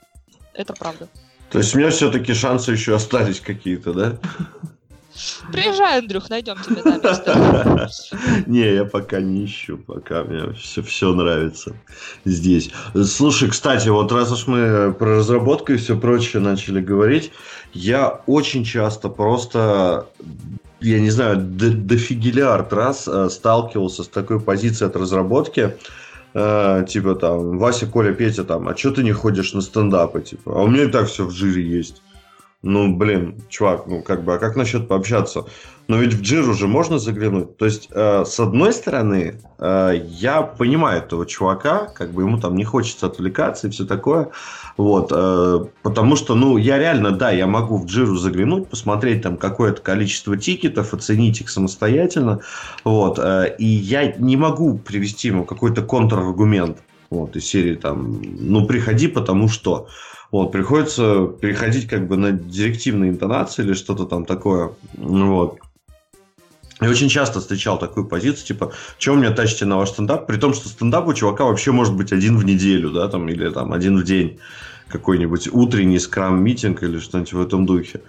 [0.55, 1.07] Это правда.
[1.51, 4.17] То есть у меня все-таки шансы еще остались какие-то, да?
[5.51, 7.89] Приезжай, Андрюх, найдем тебе на место.
[8.47, 11.75] Не, я пока не ищу, пока мне все, все нравится
[12.25, 12.71] здесь.
[13.05, 17.31] Слушай, кстати, вот раз уж мы про разработку и все прочее начали говорить,
[17.73, 20.07] я очень часто просто
[20.79, 25.75] я не знаю, дофигелиард раз э, сталкивался с такой позицией от разработки,
[26.33, 30.53] э, типа там, Вася, Коля, Петя, там, а что ты не ходишь на стендапы, типа,
[30.55, 32.01] а у меня и так все в жире есть.
[32.63, 35.45] Ну, блин, чувак, ну как бы, а как насчет пообщаться?
[35.87, 37.55] Но ведь в Джир уже можно заглянуть.
[37.55, 42.55] То есть, э, с одной стороны, э, я понимаю этого чувака, как бы ему там
[42.55, 44.31] не хочется отвлекаться и все такое.
[44.75, 49.37] Вот, э, потому что, ну, я реально, да, я могу в Джиру заглянуть, посмотреть там
[49.37, 52.41] какое-то количество тикетов, оценить их самостоятельно.
[52.83, 56.79] Вот, э, и я не могу привести ему какой-то контраргумент.
[57.11, 59.87] Вот, из серии там, ну, приходи, потому что.
[60.31, 64.71] Вот, приходится переходить как бы на директивные интонации или что-то там такое.
[64.95, 65.59] Вот.
[66.81, 70.37] И очень часто встречал такую позицию, типа, что вы меня тащите на ваш стендап, при
[70.37, 73.73] том, что стендап у чувака вообще может быть один в неделю, да, там, или там
[73.73, 74.39] один в день,
[74.87, 78.01] какой-нибудь утренний скрам-митинг или что-нибудь в этом духе.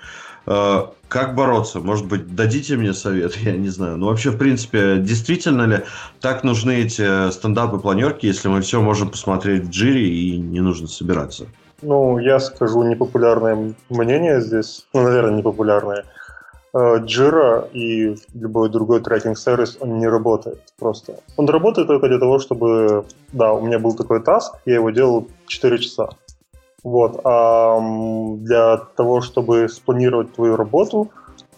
[0.45, 1.81] А, как бороться?
[1.81, 3.37] Может быть, дадите мне совет?
[3.43, 3.97] Я не знаю.
[3.97, 5.85] Ну, вообще, в принципе, действительно ли
[6.21, 11.47] так нужны эти стендапы-планерки, если мы все можем посмотреть в джире и не нужно собираться?
[11.83, 16.05] Ну, я скажу непопулярное мнение здесь, ну, наверное, непопулярное.
[16.75, 21.21] Э, Jira и любой другой трекинг-сервис, он не работает просто.
[21.37, 23.05] Он работает только для того, чтобы...
[23.33, 26.09] Да, у меня был такой таск, я его делал 4 часа.
[26.83, 27.21] Вот.
[27.25, 27.81] А
[28.39, 31.11] для того, чтобы спланировать твою работу,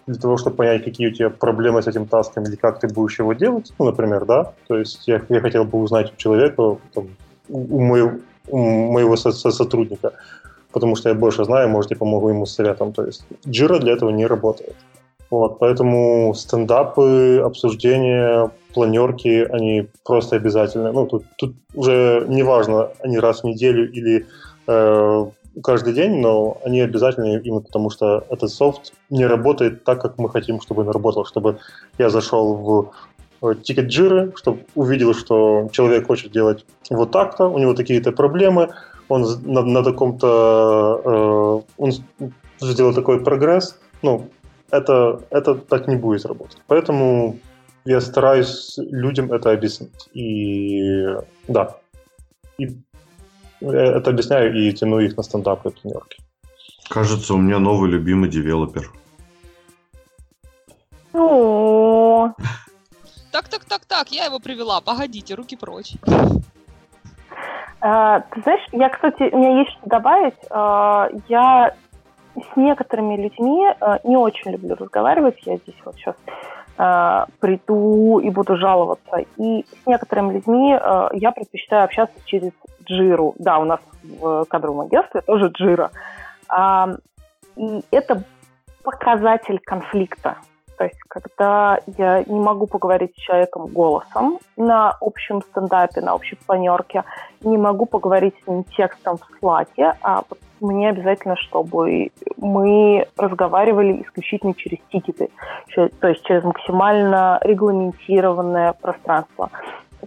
[0.06, 3.18] для того, чтобы понять, какие у тебя проблемы с этим таском или как ты будешь
[3.18, 7.08] его делать, ну, например, да, то есть я, я хотел бы узнать у человека, там,
[7.48, 8.18] у, моего,
[8.48, 10.12] моего со- со- сотрудника,
[10.72, 12.92] потому что я больше знаю, может, я помогу ему с советом.
[12.92, 14.76] То есть Jira для этого не работает.
[15.30, 20.92] Вот, поэтому стендапы, обсуждения, планерки, они просто обязательны.
[20.92, 24.26] Ну, тут, тут уже не важно, они раз в неделю или
[24.66, 25.26] э,
[25.62, 30.28] каждый день, но они обязательны именно потому, что этот софт не работает так, как мы
[30.28, 31.24] хотим, чтобы он работал.
[31.24, 31.58] Чтобы
[31.98, 32.90] я зашел в
[33.62, 38.70] тикет джиры, чтобы увидел, что человек хочет делать вот так-то, у него такие-то проблемы,
[39.08, 41.02] он на, на таком-то...
[41.04, 41.92] Э, он
[42.60, 44.28] сделал такой прогресс, ну,
[44.70, 46.58] это, это так не будет работать.
[46.66, 47.38] Поэтому
[47.84, 50.08] я стараюсь людям это объяснить.
[50.12, 51.06] И
[51.48, 51.76] да,
[52.58, 52.76] и
[53.60, 56.22] это объясняю и тяну их на стендапы и планерки.
[56.88, 58.90] Кажется, у меня новый любимый девелопер.
[61.12, 62.34] Ну,
[63.32, 64.80] Так, так, так, так, я его привела.
[64.80, 65.92] Погодите, руки прочь.
[67.80, 70.34] а, ты знаешь, я, кстати, у меня есть что добавить.
[70.50, 71.74] А, Я
[72.34, 75.38] с некоторыми людьми а, не очень люблю разговаривать.
[75.44, 76.16] Я здесь вот сейчас
[77.40, 79.18] приду и буду жаловаться.
[79.36, 82.52] И с некоторыми людьми я предпочитаю общаться через
[82.84, 83.34] Джиру.
[83.38, 85.90] Да, у нас в кадровом агентстве тоже Джира.
[87.56, 88.24] И это
[88.82, 90.38] показатель конфликта.
[90.80, 96.36] То есть, когда я не могу поговорить с человеком голосом на общем стендапе, на общей
[96.46, 97.04] планерке,
[97.42, 104.02] не могу поговорить с ним текстом в слаке, а вот мне обязательно, чтобы мы разговаривали
[104.02, 105.28] исключительно через тикеты,
[105.74, 109.50] то есть через максимально регламентированное пространство.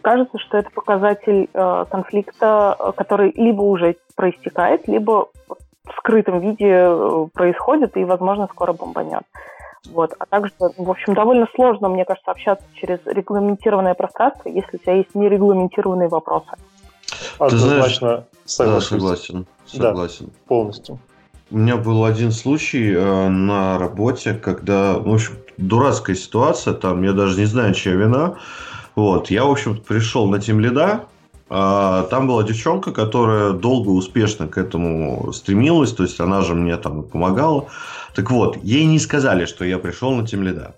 [0.01, 6.67] Кажется, что это показатель э, конфликта, э, который либо уже проистекает, либо в скрытом виде
[6.67, 9.21] э, происходит и, возможно, скоро бомбанет.
[9.91, 10.13] Вот.
[10.17, 14.93] А также, в общем, довольно сложно, мне кажется, общаться через регламентированное пространство, если у тебя
[14.95, 16.51] есть нерегламентированные вопросы.
[17.37, 18.89] Однозначно Да, соглашусь.
[18.89, 19.45] согласен.
[19.73, 19.89] Да.
[19.89, 20.29] Согласен.
[20.47, 20.99] Полностью.
[21.51, 27.11] У меня был один случай э, на работе, когда, в общем, дурацкая ситуация, там, я
[27.13, 28.35] даже не знаю, чья вина.
[28.95, 31.05] Вот, я, в общем пришел на тем лида,
[31.53, 37.01] там была девчонка, которая долго успешно к этому стремилась, то есть она же мне там
[37.01, 37.67] и помогала.
[38.15, 40.75] Так вот, ей не сказали, что я пришел на тем лида.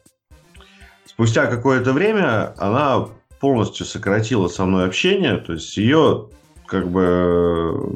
[1.06, 3.08] Спустя какое-то время она
[3.40, 6.28] полностью сократила со мной общение, то есть ее
[6.66, 7.96] как бы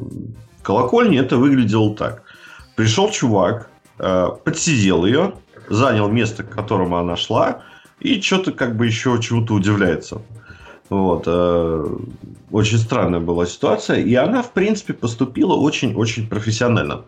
[0.62, 2.22] колокольни это выглядело так.
[2.76, 3.68] Пришел чувак,
[3.98, 5.34] э, подсидел ее,
[5.68, 7.62] занял место, к которому она шла,
[7.98, 10.22] и что-то как бы еще чему-то удивляется.
[10.90, 11.22] Вот.
[11.26, 11.86] э,
[12.50, 14.00] Очень странная была ситуация.
[14.00, 17.04] И она, в принципе, поступила очень-очень профессионально.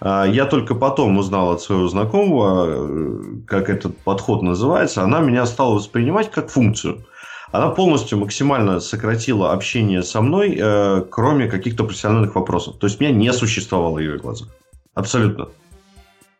[0.00, 5.02] А, Я только потом узнал от своего знакомого, э, как этот подход называется.
[5.02, 7.04] Она меня стала воспринимать как функцию.
[7.52, 12.76] Она полностью максимально сократила общение со мной, э, кроме каких-то профессиональных вопросов.
[12.78, 14.48] То есть меня не существовало ее глазах.
[14.94, 15.48] Абсолютно.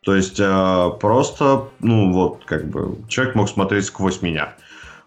[0.03, 4.55] То есть э, просто, ну вот, как бы человек мог смотреть сквозь меня.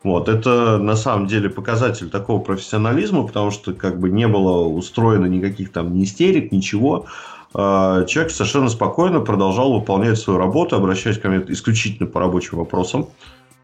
[0.03, 5.27] Вот, это на самом деле показатель такого профессионализма, потому что как бы не было устроено
[5.27, 7.07] никаких там ни истерик, ничего.
[7.55, 13.09] а, человек совершенно спокойно продолжал выполнять свою работу, обращаясь ко мне исключительно по рабочим вопросам.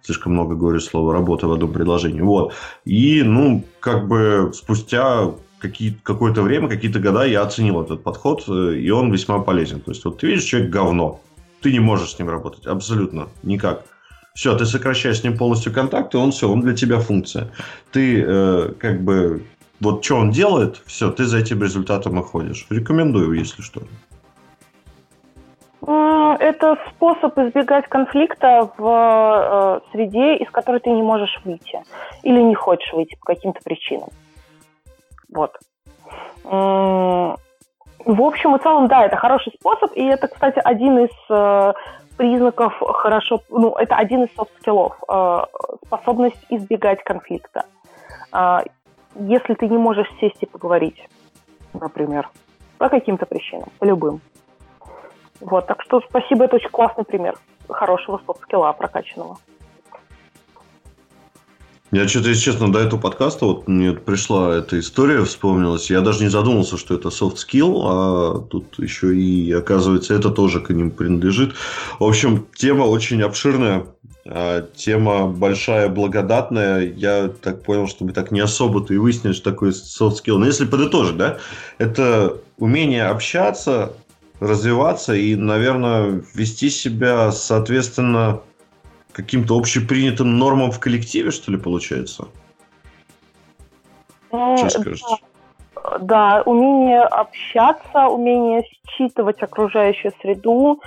[0.02, 2.20] Слишком много говорю слова «работа» в одном предложении.
[2.20, 2.54] Вот.
[2.84, 8.74] И, ну, как бы спустя какие, какое-то время, какие-то года я оценил этот подход, э,
[8.76, 9.80] и он весьма полезен.
[9.80, 11.20] То есть, вот ты видишь, человек говно.
[11.60, 12.66] Ты не можешь с ним работать.
[12.66, 13.28] Абсолютно.
[13.42, 13.84] Никак.
[14.38, 17.48] Все, ты сокращаешь с ним полностью контакты, он все, он для тебя функция.
[17.90, 19.42] Ты э, как бы
[19.80, 22.64] вот что он делает, все, ты за этим результатом и ходишь.
[22.70, 23.80] Рекомендую, если что.
[25.82, 31.82] Это способ избегать конфликта в э, среде, из которой ты не можешь выйти.
[32.22, 34.10] Или не хочешь выйти по каким-то причинам.
[35.34, 35.58] Вот.
[36.44, 37.36] В
[38.06, 41.72] общем и целом, да, это хороший способ, и это, кстати, один из э,
[42.18, 45.38] признаков хорошо, ну, это один из софт-скиллов, э,
[45.86, 47.64] способность избегать конфликта.
[48.32, 48.58] Э,
[49.14, 51.08] если ты не можешь сесть и поговорить,
[51.72, 52.28] например,
[52.76, 54.20] по каким-то причинам, по любым.
[55.40, 57.36] Вот, так что спасибо, это очень классный пример
[57.68, 59.38] хорошего софт-скилла прокачанного.
[61.90, 65.90] Я что-то, если честно, до этого подкаста вот мне пришла эта история, вспомнилась.
[65.90, 70.60] Я даже не задумался, что это soft skill, а тут еще и, оказывается, это тоже
[70.60, 71.54] к ним принадлежит.
[71.98, 73.86] В общем, тема очень обширная,
[74.26, 76.92] а, тема большая, благодатная.
[76.94, 80.36] Я так понял, что мы так не особо-то и выяснили, что такое soft skill.
[80.36, 81.38] Но если подытожить, да,
[81.78, 83.94] это умение общаться,
[84.40, 88.42] развиваться и, наверное, вести себя, соответственно,
[89.18, 92.28] каким-то общепринятым нормам в коллективе, что ли, получается?
[94.30, 95.00] Ну, что скажешь?
[95.74, 100.80] Да, да, умение общаться, умение считывать окружающую среду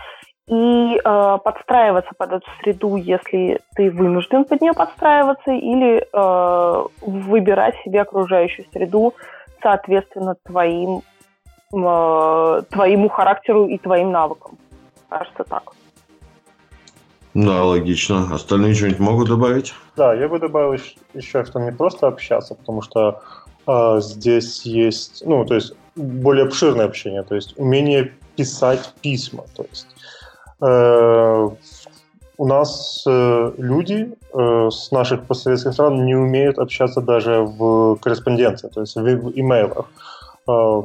[0.48, 7.76] и э, подстраиваться под эту среду, если ты вынужден под нее подстраиваться, или э, выбирать
[7.84, 9.14] себе окружающую среду
[9.62, 11.02] соответственно твоим,
[11.74, 14.58] э, твоему характеру и твоим навыкам.
[15.10, 15.74] Кажется так.
[17.34, 18.28] Да, логично.
[18.34, 19.74] Остальные что-нибудь могут добавить?
[19.96, 20.74] Да, я бы добавил
[21.14, 23.22] еще, что не просто общаться, потому что
[23.68, 29.44] э, здесь есть, ну, то есть более обширное общение, то есть умение писать письма.
[29.56, 29.88] То есть
[30.62, 31.50] э,
[32.38, 38.68] у нас э, люди э, с наших постсоветских стран не умеют общаться даже в корреспонденции,
[38.70, 39.86] то есть в, в имейлах.
[40.50, 40.82] Э,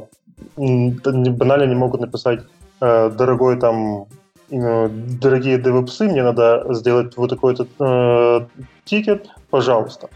[0.55, 2.39] банально не могут написать
[2.79, 4.05] э, дорогой там
[4.49, 10.09] дорогие девопсы, мне надо сделать вот такой-то э, тикет, пожалуйста.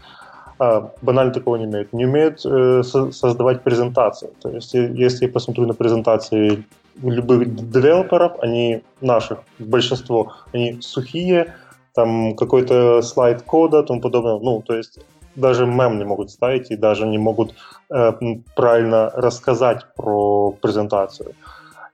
[0.58, 1.92] А, банально такого не умеют.
[1.92, 4.30] Не умеют э, со- создавать презентации.
[4.40, 6.64] То есть, если я посмотрю на презентации
[7.02, 11.54] любых девелоперов, они наших, большинство, они сухие,
[11.94, 14.38] там какой-то слайд кода, тому подобное.
[14.38, 14.98] Ну, то есть
[15.34, 17.54] даже мем не могут ставить и даже не могут
[17.90, 18.12] э,
[18.54, 21.34] правильно рассказать про презентацию.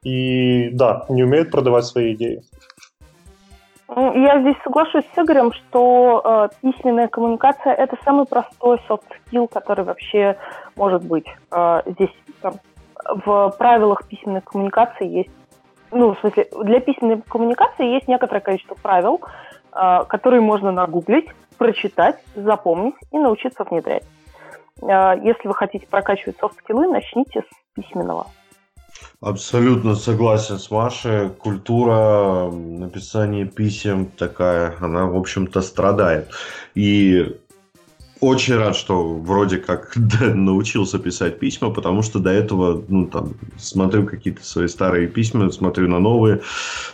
[0.02, 2.42] И да, не умеют продавать свои идеи.
[3.88, 9.48] Ну, я здесь соглашусь с Игорем, что э, письменная коммуникация это самый простой soft skill,
[9.48, 10.36] который вообще
[10.76, 11.24] может быть.
[11.50, 12.54] Э, здесь там,
[13.24, 15.30] в правилах письменной коммуникации есть,
[15.90, 19.20] ну, в смысле, для письменной коммуникации есть некоторое количество правил,
[19.72, 24.04] э, которые можно нагуглить, прочитать, запомнить и научиться внедрять.
[24.82, 28.26] Э, если вы хотите прокачивать софт-скиллы, начните с письменного.
[29.20, 31.30] Абсолютно согласен с Машей.
[31.30, 36.30] Культура написания писем такая, она, в общем-то, страдает.
[36.76, 37.36] И
[38.20, 43.34] очень рад, что вроде как да, научился писать письма, потому что до этого, ну, там,
[43.56, 46.40] смотрю какие-то свои старые письма, смотрю на новые.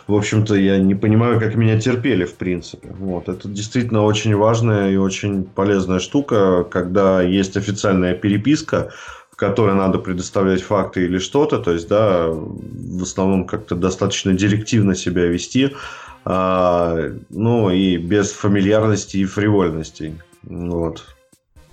[0.07, 2.89] В общем-то, я не понимаю, как меня терпели, в принципе.
[2.99, 3.29] Вот.
[3.29, 8.91] Это действительно очень важная и очень полезная штука, когда есть официальная переписка,
[9.35, 14.95] в которой надо предоставлять факты или что-то, то есть, да, в основном как-то достаточно директивно
[14.95, 15.75] себя вести,
[16.23, 16.95] а,
[17.29, 20.17] ну, и без фамильярности и фривольности.
[20.43, 21.03] Вот.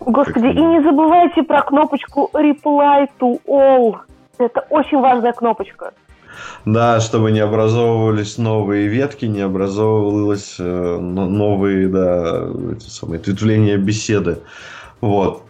[0.01, 3.95] Господи, и не забывайте про кнопочку Reply to All.
[4.39, 5.93] Это очень важная кнопочка.
[6.65, 14.41] Да, чтобы не образовывались новые ветки, не образовывалось э, новые, да, эти самые ответвления беседы.
[15.01, 15.45] Вот.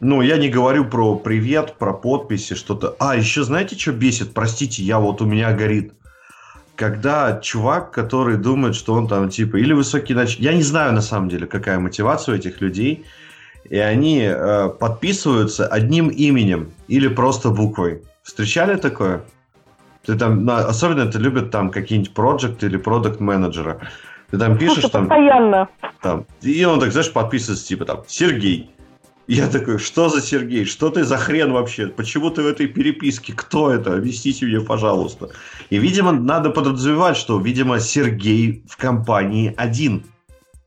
[0.00, 2.94] Ну, я не говорю про привет, про подписи, что-то.
[3.00, 4.32] А, еще знаете, что бесит?
[4.32, 5.92] Простите, я вот у меня горит.
[6.76, 10.36] Когда чувак, который думает, что он там типа или высокий нач...
[10.38, 13.04] Я не знаю на самом деле, какая мотивация у этих людей.
[13.68, 18.02] И они э, подписываются одним именем или просто буквой.
[18.22, 19.22] Встречали такое?
[20.06, 23.80] Ты там, ну, особенно это любят там какие-нибудь проект или продукт менеджера.
[24.30, 25.02] Ты там пишешь Слушай, там...
[25.08, 25.68] Постоянно.
[26.00, 28.70] Там, и он так, знаешь, подписывается типа там Сергей
[29.28, 30.64] Я такой, что за Сергей?
[30.64, 31.88] Что ты за хрен вообще?
[31.88, 33.34] Почему ты в этой переписке?
[33.36, 33.94] Кто это?
[33.94, 35.28] Объясните мне, пожалуйста.
[35.68, 40.04] И, видимо, надо подразумевать, что, видимо, Сергей в компании один.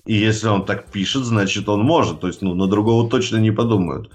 [0.05, 2.19] И если он так пишет, значит, он может.
[2.19, 4.11] То есть, ну, на другого точно не подумают.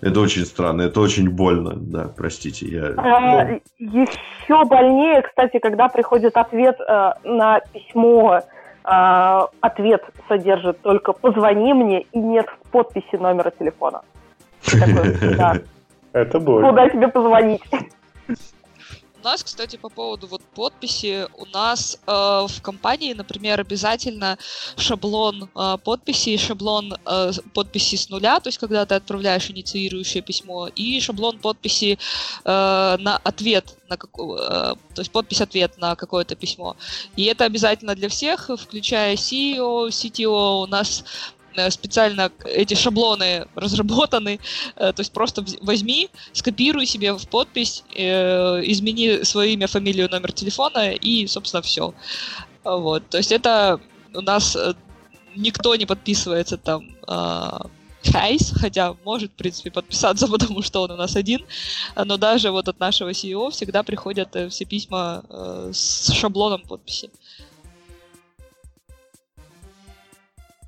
[0.00, 2.66] Это очень странно, это очень больно, да, простите.
[2.66, 2.94] Я...
[2.96, 8.40] А, еще больнее, кстати, когда приходит ответ э, на письмо,
[8.90, 14.02] э, ответ содержит только «позвони мне» и нет подписи номера телефона.
[16.12, 16.64] Это боль.
[16.64, 17.62] Куда тебе позвонить?
[19.20, 24.38] У нас, кстати, по поводу вот подписи, у нас э, в компании, например, обязательно
[24.76, 30.68] шаблон э, подписи, шаблон э, подписи с нуля, то есть когда ты отправляешь инициирующее письмо,
[30.68, 31.98] и шаблон подписи
[32.44, 36.76] э, на ответ, на как, э, то есть подпись ответ на какое-то письмо.
[37.16, 40.62] И это обязательно для всех, включая CEO, CTO.
[40.62, 41.04] У нас
[41.70, 44.38] специально эти шаблоны разработаны,
[44.76, 50.32] э, то есть просто возьми, скопируй себе в подпись, э, измени свое имя, фамилию, номер
[50.32, 51.94] телефона и, собственно, все.
[52.64, 53.80] Вот, то есть это
[54.14, 54.56] у нас
[55.36, 56.88] никто не подписывается там
[58.12, 61.40] Хайс, хотя может, в принципе, подписаться, потому что он у нас один,
[61.96, 65.22] но даже вот от нашего CEO всегда приходят все письма
[65.72, 67.10] с шаблоном подписи.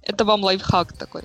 [0.03, 1.23] Это вам лайфхак такой.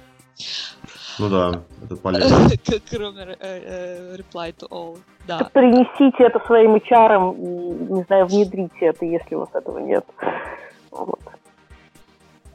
[1.20, 2.50] Ну да, это полезно.
[2.90, 5.00] Кроме э, э, reply to all.
[5.28, 5.50] Да.
[5.54, 10.06] Принесите это своим HR, не знаю, внедрите это, если у вас этого нет.
[10.92, 11.20] Вот.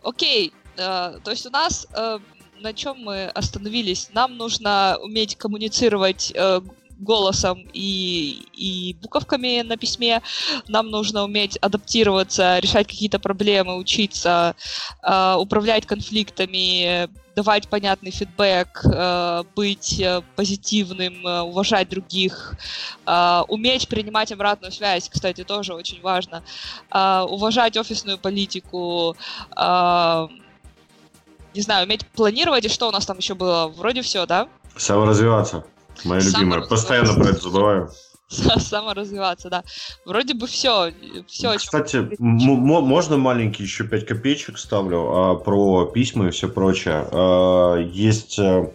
[0.02, 1.86] Окей, э, то есть у нас
[2.60, 4.10] на чем мы остановились?
[4.14, 6.32] Нам нужно уметь коммуницировать
[7.02, 10.22] голосом и, и буковками на письме.
[10.68, 14.54] Нам нужно уметь адаптироваться, решать какие-то проблемы, учиться,
[15.02, 20.02] э, управлять конфликтами, давать понятный фидбэк, э, быть
[20.36, 22.54] позитивным, э, уважать других,
[23.06, 26.42] э, уметь принимать обратную связь, кстати, тоже очень важно,
[26.90, 29.16] э, уважать офисную политику,
[31.54, 33.68] не знаю, уметь планировать, и что у нас там еще было?
[33.68, 34.48] Вроде все, да?
[34.76, 35.64] Саморазвиваться.
[36.04, 36.62] Моя любимая.
[36.62, 37.90] Постоянно про это забываю.
[38.32, 39.62] Саморазвиваться, да.
[40.06, 40.92] Вроде бы все.
[41.26, 47.06] все Кстати, можно маленький еще 5 копеечек ставлю а, про письма и все прочее.
[47.10, 48.70] А, есть э,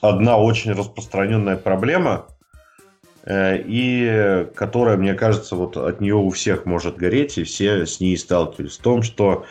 [0.00, 2.26] одна очень распространенная проблема,
[3.24, 8.00] э, и которая, мне кажется, вот от нее у всех может гореть, и все с
[8.00, 8.78] ней сталкивались.
[8.78, 9.46] В том, что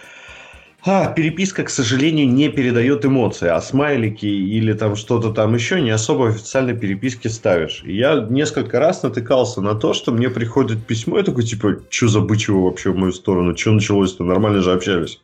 [0.87, 5.91] а, переписка, к сожалению, не передает эмоции, а смайлики или там что-то там еще не
[5.91, 7.83] особо в официальной переписке ставишь.
[7.85, 12.07] И я несколько раз натыкался на то, что мне приходит письмо, я такой, типа, что
[12.07, 15.19] за бычево вообще в мою сторону, что началось-то, нормально же общались.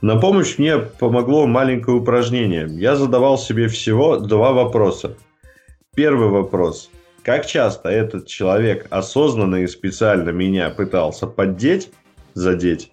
[0.00, 2.66] На помощь мне помогло маленькое упражнение.
[2.70, 5.16] Я задавал себе всего два вопроса.
[5.94, 6.90] Первый вопрос.
[7.22, 11.90] Как часто этот человек осознанно и специально меня пытался поддеть,
[12.34, 12.90] задеть?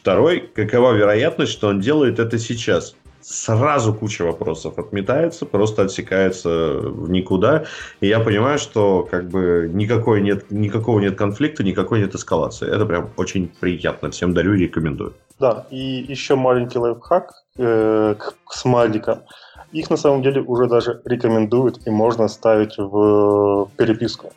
[0.00, 2.96] Второй, какова вероятность, что он делает это сейчас?
[3.20, 7.64] Сразу куча вопросов отметается, просто отсекается в никуда.
[8.00, 12.66] И я понимаю, что как бы никакой нет, никакого нет конфликта, никакой нет эскалации.
[12.66, 14.10] Это прям очень приятно.
[14.10, 15.12] Всем дарю и рекомендую.
[15.38, 19.24] Да, и еще маленький лайфхак э, к, к смайликам.
[19.70, 24.32] Их на самом деле уже даже рекомендуют и можно ставить в переписку.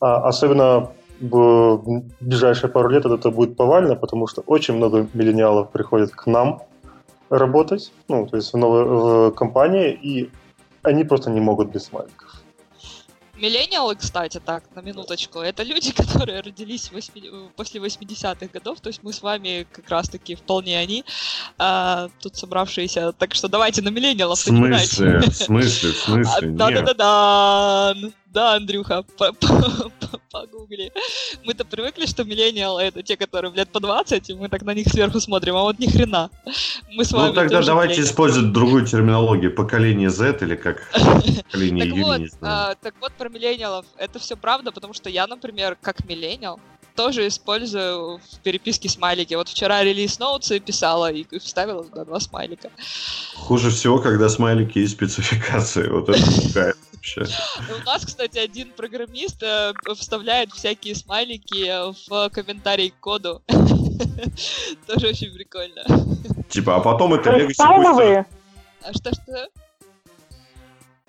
[0.00, 0.88] А, особенно
[1.20, 6.62] в ближайшие пару лет это будет повально, потому что очень много миллениалов приходят к нам
[7.30, 10.30] работать, ну, то есть в новые в компании, и
[10.82, 12.44] они просто не могут без смайликов.
[13.36, 19.02] Миллениалы, кстати, так, на минуточку, это люди, которые родились 8, после 80-х годов, то есть
[19.02, 21.04] мы с вами как раз-таки вполне они,
[21.58, 25.18] а, тут собравшиеся, так что давайте на миллениалов В смысле?
[25.18, 25.90] В смысле?
[25.90, 26.48] В смысле?
[26.50, 27.94] Да-да-да-да!
[28.34, 29.04] Да, Андрюха,
[30.32, 30.92] погугли.
[31.44, 34.88] Мы-то привыкли, что миллениалы это те, которые лет по 20, и мы так на них
[34.88, 36.30] сверху смотрим, а вот ни хрена.
[36.90, 39.54] Мы с ну, вами Ну тогда давайте использовать другую терминологию.
[39.54, 40.90] Поколение Z или как
[41.52, 43.86] поколение так вот, а, так вот про миллениалов.
[43.98, 46.58] Это все правда, потому что я, например, как миллениал,
[46.96, 49.34] тоже использую в переписке смайлики.
[49.34, 52.70] Вот вчера релиз ноутсы писала и вставила туда два смайлика.
[53.36, 55.88] Хуже всего, когда смайлики из спецификации.
[55.88, 57.34] Вот это пугает вообще.
[57.70, 61.70] У нас, кстати, один программист э, вставляет всякие смайлики
[62.08, 63.42] в комментарий к коду.
[64.86, 65.84] Тоже очень прикольно.
[66.48, 68.26] Типа, а потом это Legacy
[68.82, 69.48] А что-что?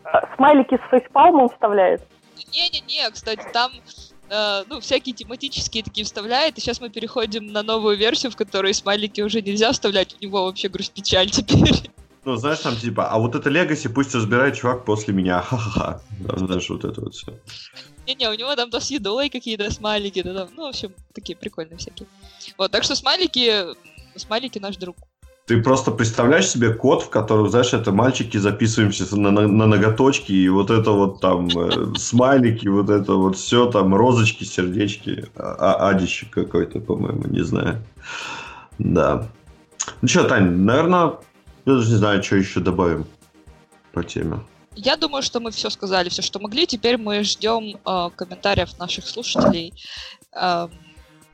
[0.04, 2.02] А, смайлики с фейспалмом вставляет?
[2.54, 3.72] Не-не-не, кстати, там
[4.28, 8.74] Uh, ну, всякие тематические такие вставляет, и сейчас мы переходим на новую версию, в которой
[8.74, 11.92] смайлики уже нельзя вставлять, у него вообще грусть-печаль теперь.
[12.26, 15.42] Ну, знаешь, там типа, а вот это Легаси пусть разбирает чувак после меня.
[15.42, 16.02] Ха-ха-ха.
[16.38, 17.34] знаешь, вот это вот все.
[18.08, 21.38] Не-не, у него там то с едой какие-то смайлики, да, там, ну, в общем, такие
[21.38, 22.08] прикольные всякие.
[22.58, 23.66] Вот, так что смайлики,
[24.16, 24.96] смайлики наш друг.
[25.46, 30.32] Ты просто представляешь себе код, в котором, знаешь, это мальчики записываемся на, на, на ноготочки,
[30.32, 35.54] и вот это вот там э, смайлики, вот это вот все, там розочки, сердечки, а,
[35.54, 37.84] а адищик какой-то, по-моему, не знаю.
[38.80, 39.28] Да.
[40.02, 41.14] Ну что, Тань, наверное,
[41.66, 43.06] я даже не знаю, что еще добавим
[43.94, 44.40] по теме.
[44.76, 46.68] Я думаю, что мы все сказали, все, что могли.
[46.68, 49.74] Теперь мы ждем э, комментариев наших слушателей.
[50.34, 50.68] Э,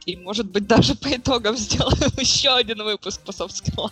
[0.06, 3.92] и, может быть, даже по итогам сделаем еще один выпуск по софт-скиллам.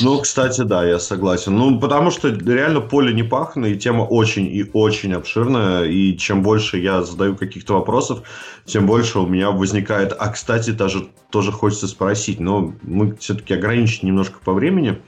[0.00, 1.56] Ну, кстати, да, я согласен.
[1.56, 6.42] Ну, потому что реально поле не пахано, и тема очень и очень обширная, и чем
[6.42, 8.22] больше я задаю каких-то вопросов,
[8.66, 10.14] тем больше у меня возникает...
[10.18, 15.00] А, кстати, даже тоже хочется спросить, но мы все-таки ограничены немножко по времени,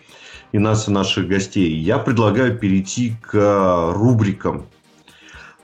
[0.52, 1.74] и нас, и наших гостей.
[1.74, 4.66] Я предлагаю перейти к рубрикам.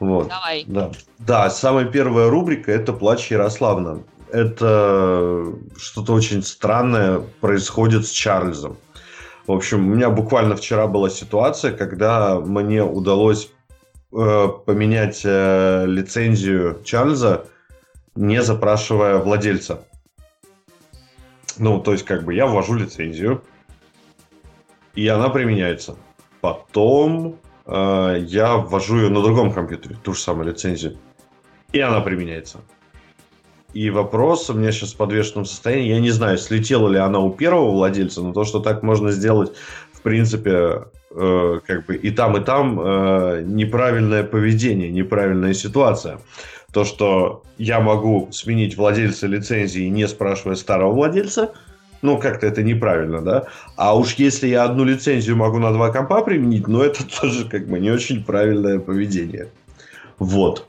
[0.00, 0.28] Вот.
[0.28, 0.64] Давай.
[0.66, 0.90] Да.
[1.18, 4.02] да, самая первая рубрика– это «Плач Ярославна»
[4.34, 8.76] это что-то очень странное происходит с Чарльзом.
[9.46, 13.52] В общем, у меня буквально вчера была ситуация, когда мне удалось
[14.12, 17.46] э, поменять э, лицензию Чарльза,
[18.16, 19.84] не запрашивая владельца.
[21.58, 23.44] Ну, то есть, как бы я ввожу лицензию,
[24.94, 25.96] и она применяется.
[26.40, 30.96] Потом э, я ввожу ее на другом компьютере, ту же самую лицензию,
[31.72, 32.60] и она применяется.
[33.72, 35.88] И вопрос у меня сейчас в подвешенном состоянии.
[35.88, 39.52] Я не знаю, слетела ли она у первого владельца, но то, что так можно сделать,
[39.92, 46.20] в принципе, э, как бы и там, и там э, неправильное поведение, неправильная ситуация.
[46.72, 51.52] То, что я могу сменить владельца лицензии, не спрашивая старого владельца,
[52.04, 53.46] ну, как-то это неправильно, да?
[53.76, 57.66] А уж если я одну лицензию могу на два компа применить, ну, это тоже как
[57.66, 59.48] бы не очень правильное поведение.
[60.18, 60.68] Вот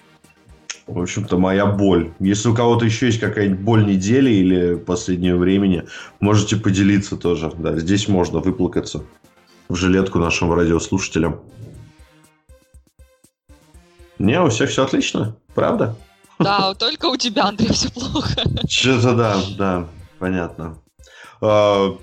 [0.87, 2.13] в общем-то, моя боль.
[2.19, 5.83] Если у кого-то еще есть какая-нибудь боль недели или последнего времени,
[6.19, 7.51] можете поделиться тоже.
[7.57, 9.03] Да, здесь можно выплакаться
[9.67, 11.39] в жилетку нашим радиослушателям.
[14.19, 15.95] Не, у всех все отлично, правда?
[16.37, 18.43] Да, только у тебя, Андрей, все плохо.
[18.69, 19.87] Что-то да, да,
[20.19, 20.77] понятно.
[21.41, 21.97] А,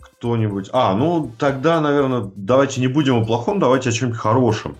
[0.00, 0.70] кто-нибудь...
[0.72, 4.76] А, ну тогда, наверное, давайте не будем о плохом, давайте о чем-нибудь хорошем.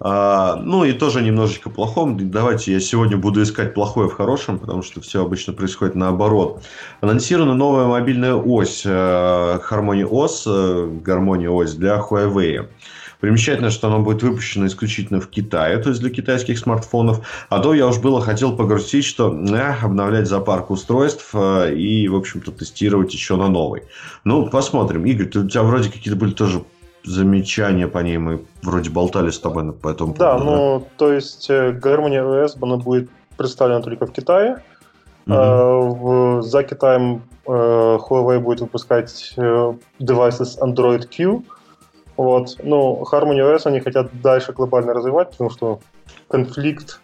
[0.00, 2.30] А, ну и тоже немножечко плохом.
[2.30, 6.62] Давайте я сегодня буду искать плохое в хорошем, потому что все обычно происходит наоборот.
[7.00, 12.68] Анонсирована новая мобильная ось э, Harmony OS, э, Harmony OS для Huawei.
[13.24, 17.26] Примечательно, что она будет выпущена исключительно в Китае, то есть для китайских смартфонов.
[17.48, 22.16] А то я уж было хотел погрустить, что э, обновлять запарк устройств э, и, в
[22.16, 23.84] общем-то, тестировать еще на новый.
[24.24, 25.06] Ну, посмотрим.
[25.06, 26.64] Игорь, ты, у тебя вроде какие-то были тоже
[27.02, 30.50] замечания по ней, мы вроде болтали с тобой по этому да, поводу.
[30.50, 34.62] Да, ну, то есть э, OS, она будет представлена только в Китае.
[35.24, 41.42] В, за Китаем э, Huawei будет выпускать э, devices Android Q.
[42.16, 42.56] Вот.
[42.62, 45.80] Ну, Harmony OS они хотят дальше глобально развивать, потому что
[46.28, 47.00] конфликт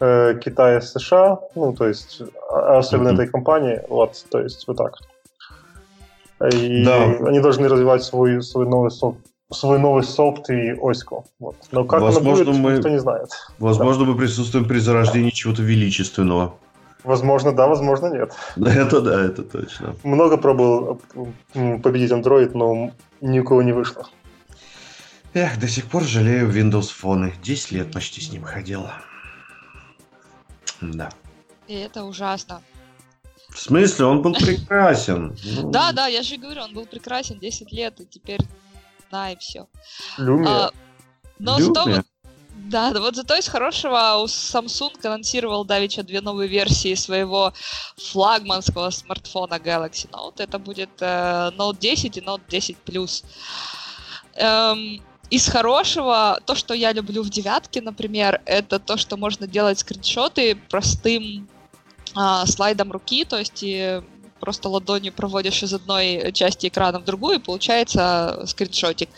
[0.00, 3.14] э, Китая с США, ну, то есть, а, особенно mm-hmm.
[3.14, 4.94] этой компании, вот, то есть, вот так.
[6.52, 7.04] И да.
[7.26, 9.18] они должны развивать свой, свой новый софт,
[9.52, 11.24] свой новый софт и оську.
[11.40, 11.56] Вот.
[11.72, 13.28] Но как возможно, будет, мы, никто не знает.
[13.58, 14.12] Возможно, да.
[14.12, 16.54] мы присутствуем при зарождении чего-то величественного.
[17.04, 18.32] Возможно, да, возможно, нет.
[18.56, 19.94] Это да, это точно.
[20.02, 21.00] Много пробовал
[21.82, 22.90] победить Android, но
[23.20, 24.06] ни у кого не вышло.
[25.34, 27.32] Эх, до сих пор жалею Windows Phone.
[27.42, 28.94] 10 лет почти с ним ходила.
[30.80, 31.10] Да.
[31.66, 32.62] И это ужасно.
[33.50, 34.06] В смысле?
[34.06, 35.36] Он был прекрасен.
[35.44, 35.70] Ну.
[35.70, 38.40] Да, да, я же говорю, он был прекрасен 10 лет, и теперь
[39.10, 39.66] да, и все.
[40.18, 40.70] А,
[41.38, 42.02] но зато
[42.56, 47.54] да, вот зато из хорошего Samsung анонсировал давеча две новые версии своего
[47.96, 50.42] флагманского смартфона Galaxy Note.
[50.42, 53.24] Это будет э, Note 10 и Note 10 Plus.
[54.34, 55.00] Эм,
[55.30, 60.56] из хорошего, то, что я люблю в девятке, например, это то, что можно делать скриншоты
[60.70, 61.48] простым
[62.16, 64.02] э, слайдом руки, то есть и
[64.38, 69.08] просто ладонью проводишь из одной части экрана в другую, и получается скриншотик.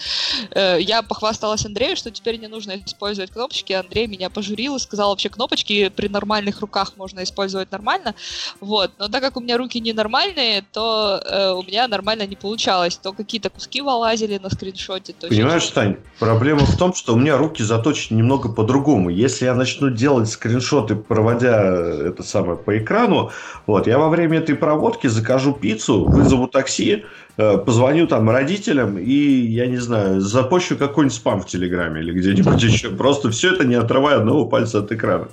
[0.50, 3.72] Э, я похвасталась Андрею, что теперь не нужно использовать кнопочки.
[3.72, 8.14] Андрей меня пожурил и сказал, вообще кнопочки при нормальных руках можно использовать нормально.
[8.60, 8.92] Вот.
[8.98, 12.96] Но так как у меня руки ненормальные, то э, у меня нормально не получалось.
[12.96, 15.12] То какие-то куски вылазили на скриншоте.
[15.12, 15.72] То Понимаешь, сейчас...
[15.72, 19.10] Тань, проблема в том, что у меня руки заточены немного по-другому.
[19.10, 21.60] Если я начну делать скриншоты, проводя
[22.08, 23.30] это самое по экрану,
[23.66, 27.04] вот, я во время этой проводки закажу пиццу, вызову такси,
[27.36, 32.62] э, позвоню там родителям и, я не знаю, запущу какой-нибудь спам в Телеграме или где-нибудь
[32.62, 32.90] еще.
[32.90, 35.28] Просто все это не отрывая одного пальца от экрана.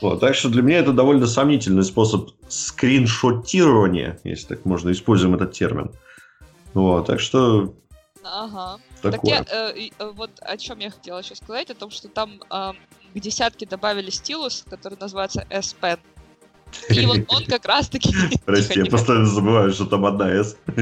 [0.00, 5.52] Вот, так что для меня это довольно сомнительный способ скриншотирования, если так можно, используем этот
[5.52, 5.90] термин.
[6.74, 7.74] Вот, так что
[8.22, 8.78] Ага.
[9.02, 9.38] такое.
[9.38, 12.40] Так я, э, э, вот о чем я хотела еще сказать, о том, что там
[12.50, 12.72] э,
[13.14, 15.98] к десятке добавили стилус, который называется S Pen.
[16.90, 18.14] И вот он как раз-таки...
[18.44, 20.56] Прости, я постоянно забываю, что там одна S.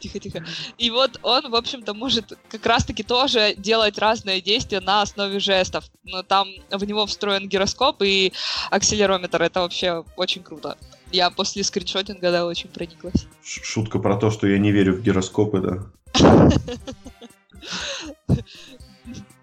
[0.00, 0.44] Тихо-тихо.
[0.76, 5.84] И вот он, в общем-то, может как раз-таки тоже делать разные действия на основе жестов.
[6.04, 8.32] Но там в него встроен гироскоп и
[8.70, 9.42] акселерометр.
[9.42, 10.76] Это вообще очень круто.
[11.10, 13.26] Я после скриншотинга, да, очень прониклась.
[13.42, 15.86] Шутка про то, что я не верю в гироскопы, да.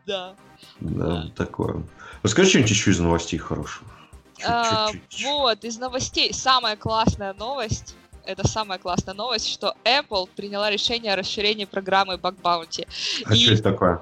[0.06, 0.36] Да.
[0.80, 1.84] Да, такое.
[2.22, 3.90] Расскажи что-нибудь еще из новостей хорошего.
[4.44, 5.26] А, Чуть-чуть.
[5.26, 6.34] вот, из новостей.
[6.34, 7.96] Самая классная новость.
[8.26, 12.88] Это самая классная новость, что Apple приняла решение о расширении программы Bug Bounty.
[13.26, 14.02] А и- что это такое?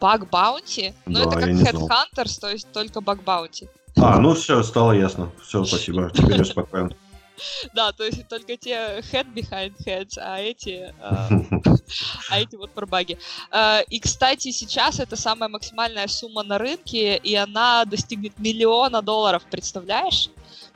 [0.00, 0.94] Bug Bounty?
[1.06, 1.74] Ну, Да, это как.
[1.74, 3.68] Headhunters, то есть только Bug Bounty.
[3.96, 5.30] А, ну все, стало ясно.
[5.42, 6.10] Все, спасибо.
[6.14, 6.94] Теперь я спокоен.
[7.74, 11.28] Да, то есть только те head behind heads, а эти, а,
[12.30, 13.18] а эти вот про баги.
[13.50, 19.42] А, И, кстати, сейчас это самая максимальная сумма на рынке, и она достигнет миллиона долларов,
[19.50, 20.30] представляешь?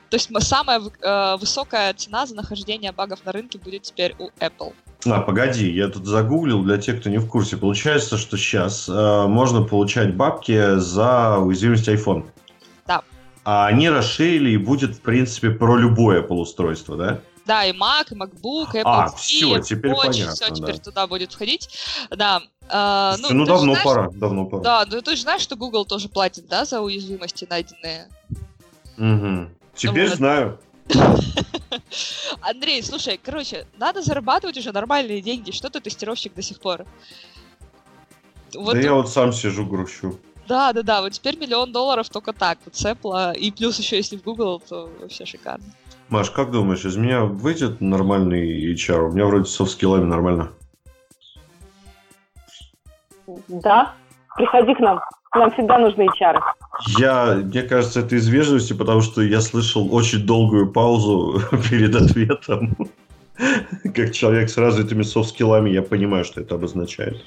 [0.09, 4.73] То есть самая э, высокая цена за нахождение багов на рынке будет теперь у Apple.
[5.05, 7.57] А, погоди, я тут загуглил для тех, кто не в курсе.
[7.57, 12.25] Получается, что сейчас э, можно получать бабки за уязвимость iPhone.
[13.45, 13.51] Да.
[13.65, 17.21] А они расширили и будет, в принципе, про любое полустройство, да?
[17.45, 20.55] Да, и Mac, и MacBook, и Apple А, TV, всё, теперь Watch, понятно, все да.
[20.55, 21.69] теперь туда будет входить.
[22.09, 22.41] Да.
[22.67, 24.63] а, Ну, же давно знаешь- пора, давно пора.
[24.63, 28.07] Да, ну ты же знаешь, что Google тоже платит, да, за уязвимости найденные?
[28.97, 29.51] Мгм.
[29.75, 30.17] Теперь Вот.
[30.17, 30.59] знаю.
[32.41, 35.51] Андрей, слушай, короче, надо зарабатывать уже нормальные деньги.
[35.51, 36.85] Что ты тестировщик до сих пор?
[38.55, 40.17] Вот, да я вот сам сижу, грущу.
[40.47, 43.79] Да, да, да, вот теперь миллион долларов только так, вот с Apple, а, и плюс
[43.79, 45.65] еще если в Google, то вообще шикарно.
[46.09, 49.09] Маш, как думаешь, из меня выйдет нормальный HR?
[49.09, 50.51] У меня вроде со скиллами нормально.
[53.47, 53.93] Да,
[54.35, 54.99] приходи к нам.
[55.33, 56.39] Нам всегда нужны HR.
[56.97, 62.77] Я, мне кажется, это из вежливости, потому что я слышал очень долгую паузу перед ответом.
[63.95, 67.21] Как человек с развитыми софт-скиллами, я понимаю, что это обозначает.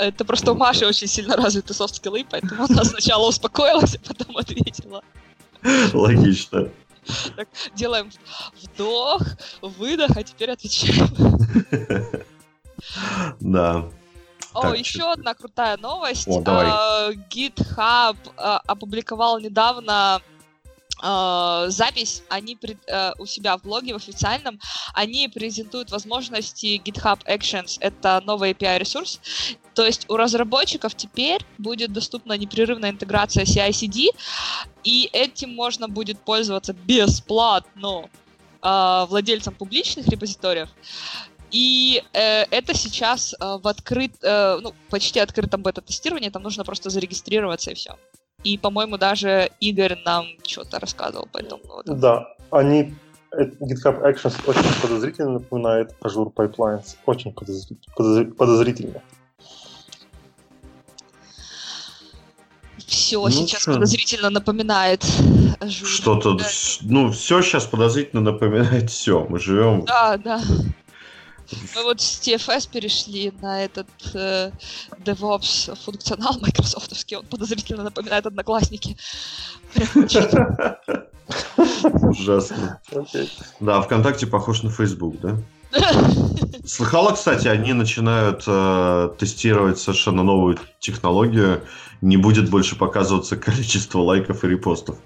[0.00, 5.02] Это просто у Маши очень сильно развиты софт-скиллы, поэтому она сначала успокоилась, а потом ответила.
[5.92, 6.68] Логично.
[7.36, 8.10] Так, делаем
[8.62, 9.22] вдох,
[9.62, 11.08] выдох, а теперь отвечаем.
[13.40, 13.84] Да.
[14.52, 16.26] О, Так, еще чё- одна крутая новость.
[16.26, 16.66] О, давай.
[16.68, 20.20] А, GitHub а, опубликовал недавно
[21.02, 24.60] а, запись, они пред- а, у себя в блоге в официальном,
[24.94, 29.20] они презентуют возможности GitHub Actions, это новый API-ресурс,
[29.74, 34.08] то есть у разработчиков теперь будет доступна непрерывная интеграция CI/CD,
[34.84, 38.08] и этим можно будет пользоваться бесплатно
[38.62, 40.68] а, владельцам публичных репозиториев.
[41.50, 46.90] И э, это сейчас э, в открыт, э, ну, почти открытом бета-тестировании, там нужно просто
[46.90, 47.96] зарегистрироваться и все.
[48.44, 51.94] И, по-моему, даже Игорь нам что-то рассказывал по этому поводу.
[51.94, 52.94] Да, они...
[53.32, 56.96] э, GitHub Actions очень подозрительно напоминает Azure Pipelines.
[57.06, 59.02] Очень подозри- подозри- подозрительно.
[62.86, 63.74] Все Ну сейчас чё?
[63.74, 65.04] подозрительно напоминает
[65.60, 65.84] Azure.
[65.86, 66.44] Что-то, Да.
[66.82, 69.24] ну, все сейчас подозрительно напоминает все.
[69.28, 70.40] Мы живем Да, да.
[71.74, 74.50] Мы вот с TFS перешли на этот э,
[75.04, 77.16] DevOps функционал майкрософтовский.
[77.16, 78.96] Он подозрительно напоминает одноклассники.
[82.02, 82.80] Ужасно.
[83.60, 85.36] Да, ВКонтакте похож на Facebook, да?
[86.64, 91.62] Слыхала, кстати, они начинают э, тестировать совершенно новую технологию.
[92.00, 94.98] Не будет больше показываться количество лайков и репостов.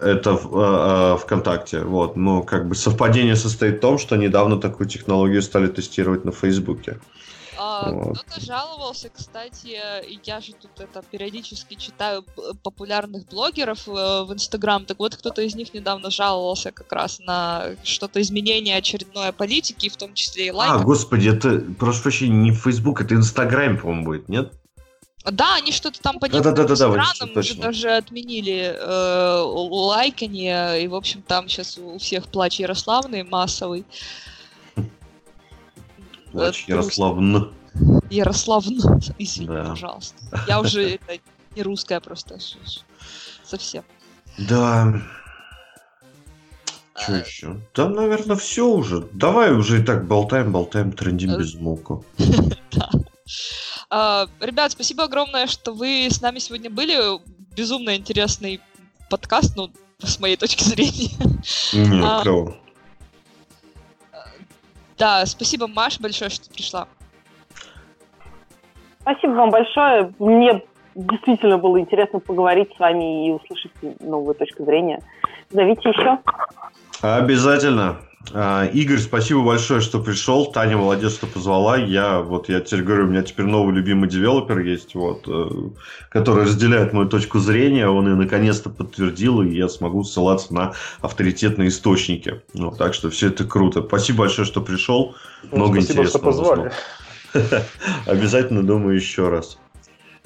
[0.00, 1.80] Это в, э, ВКонтакте.
[1.80, 2.16] Вот.
[2.16, 6.98] Но как бы совпадение состоит в том, что недавно такую технологию стали тестировать на Фейсбуке.
[7.62, 8.18] А, Вот.
[8.18, 9.78] Кто-то жаловался, кстати,
[10.08, 12.24] и я же тут это периодически читаю
[12.62, 14.86] популярных блогеров э, в Инстаграм.
[14.86, 19.96] Так вот, кто-то из них недавно жаловался как раз на что-то изменение очередной политики, в
[19.98, 20.84] том числе и А, лайков.
[20.84, 24.54] господи, это, прошу прощения, не Facebook, это Инстаграм, по-моему, будет, нет?
[25.24, 27.38] Да, они что-то там по некоторым вот странам точно.
[27.40, 33.84] уже даже отменили э, лайканье, и, в общем, там сейчас у всех плач Ярославный массовый.
[36.32, 37.52] Плач Ярославн.
[38.08, 38.78] Ярославн,
[39.18, 39.64] извини, Да.
[39.70, 40.16] пожалуйста.
[40.48, 41.18] Я уже это,
[41.54, 42.38] не русская просто
[43.44, 43.84] совсем.
[44.38, 45.02] Да.
[46.96, 47.60] что еще?
[47.74, 49.00] Да, наверное, все уже.
[49.12, 52.04] Давай уже и так болтаем, болтаем, трендим Э, без муку.
[52.72, 52.88] Да.
[53.90, 56.96] А, Ребят, спасибо огромное, что вы с нами сегодня были.
[57.56, 58.60] Безумно интересный
[59.10, 61.10] подкаст, ну, с моей точки зрения.
[61.72, 62.22] Не, А.
[62.22, 62.56] клево.
[64.96, 66.86] Да, спасибо, Маш, большое, что пришла.
[69.00, 70.12] Спасибо вам большое.
[70.18, 70.62] Мне
[70.94, 75.02] действительно было интересно поговорить с вами и услышать новую точку зрения.
[75.50, 76.18] Зовите еще.
[77.00, 77.98] Обязательно.
[78.32, 80.52] А, Игорь, спасибо большое, что пришел.
[80.52, 81.76] Таня, молодец, что позвала.
[81.78, 85.48] Я вот я теперь говорю, у меня теперь новый любимый девелопер есть, вот, э,
[86.10, 87.88] который разделяет мою точку зрения.
[87.88, 92.42] Он ее наконец-то подтвердил, и я смогу ссылаться на авторитетные источники.
[92.52, 93.82] Ну, так что все это круто.
[93.82, 95.16] Спасибо большое, что пришел.
[95.50, 96.72] Ну, Много спасибо, что интересного позвали.
[97.34, 97.62] узнал.
[98.06, 99.58] Обязательно, думаю, еще раз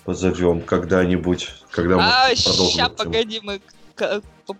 [0.05, 2.77] позовем когда-нибудь, когда мы А, продолжим.
[2.77, 2.91] тему.
[2.97, 3.61] погоди, мы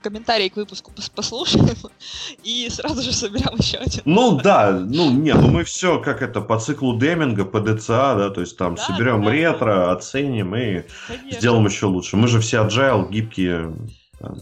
[0.03, 1.69] комментарии к выпуску пос- послушаем
[2.45, 4.03] и сразу же соберем еще один.
[4.05, 8.31] Ну да, ну не, ну мы все как это по циклу деминга, по ДЦА, да,
[8.31, 9.31] то есть там Да, соберем да.
[9.31, 11.41] ретро, оценим и Конечно.
[11.41, 12.17] сделаем еще лучше.
[12.17, 13.75] Мы же все agile, гибкие,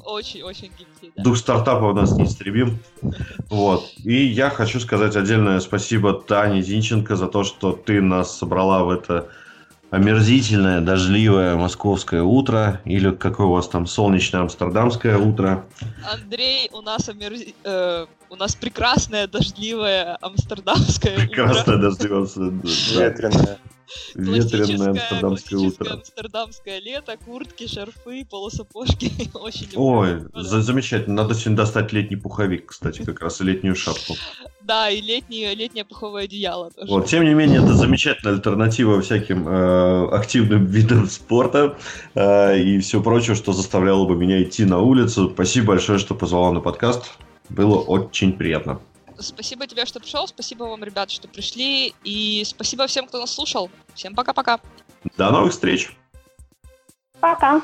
[0.05, 1.23] Очень-очень гибкий, да.
[1.24, 2.78] дух стартапа у нас неистребим.
[3.51, 3.85] Вот.
[4.05, 8.90] И я хочу сказать отдельное спасибо Тане Зинченко за то, что ты нас собрала в
[8.90, 9.28] это
[9.93, 15.66] омерзительное, дождливое московское утро, или какое у вас там солнечное амстердамское утро.
[16.10, 23.59] Андрей, у нас омерзи- э, у нас прекрасное дождливое амстердамское Прекрасное дождливое, да, Ветреная.
[24.14, 25.92] Ветреное амстердамское утро.
[25.94, 29.10] амстердамское лето, куртки, шарфы, полусапожки.
[29.34, 31.22] Очень Ой, за- замечательно.
[31.22, 34.16] Надо сегодня достать летний пуховик, кстати, как раз и летнюю шапку.
[34.60, 36.90] Да, и летнее, летнее пуховое одеяло тоже.
[36.90, 41.76] Вот, тем не менее, это замечательная альтернатива всяким э, активным видам спорта
[42.14, 45.30] э, и все прочее, что заставляло бы меня идти на улицу.
[45.32, 47.12] Спасибо большое, что позвала на подкаст.
[47.48, 48.80] Было очень приятно.
[49.23, 53.70] Спасибо тебе, что пришел, спасибо вам, ребят, что пришли, и спасибо всем, кто нас слушал.
[53.94, 54.61] Всем пока-пока.
[55.16, 55.90] До новых встреч!
[57.20, 57.62] Пока.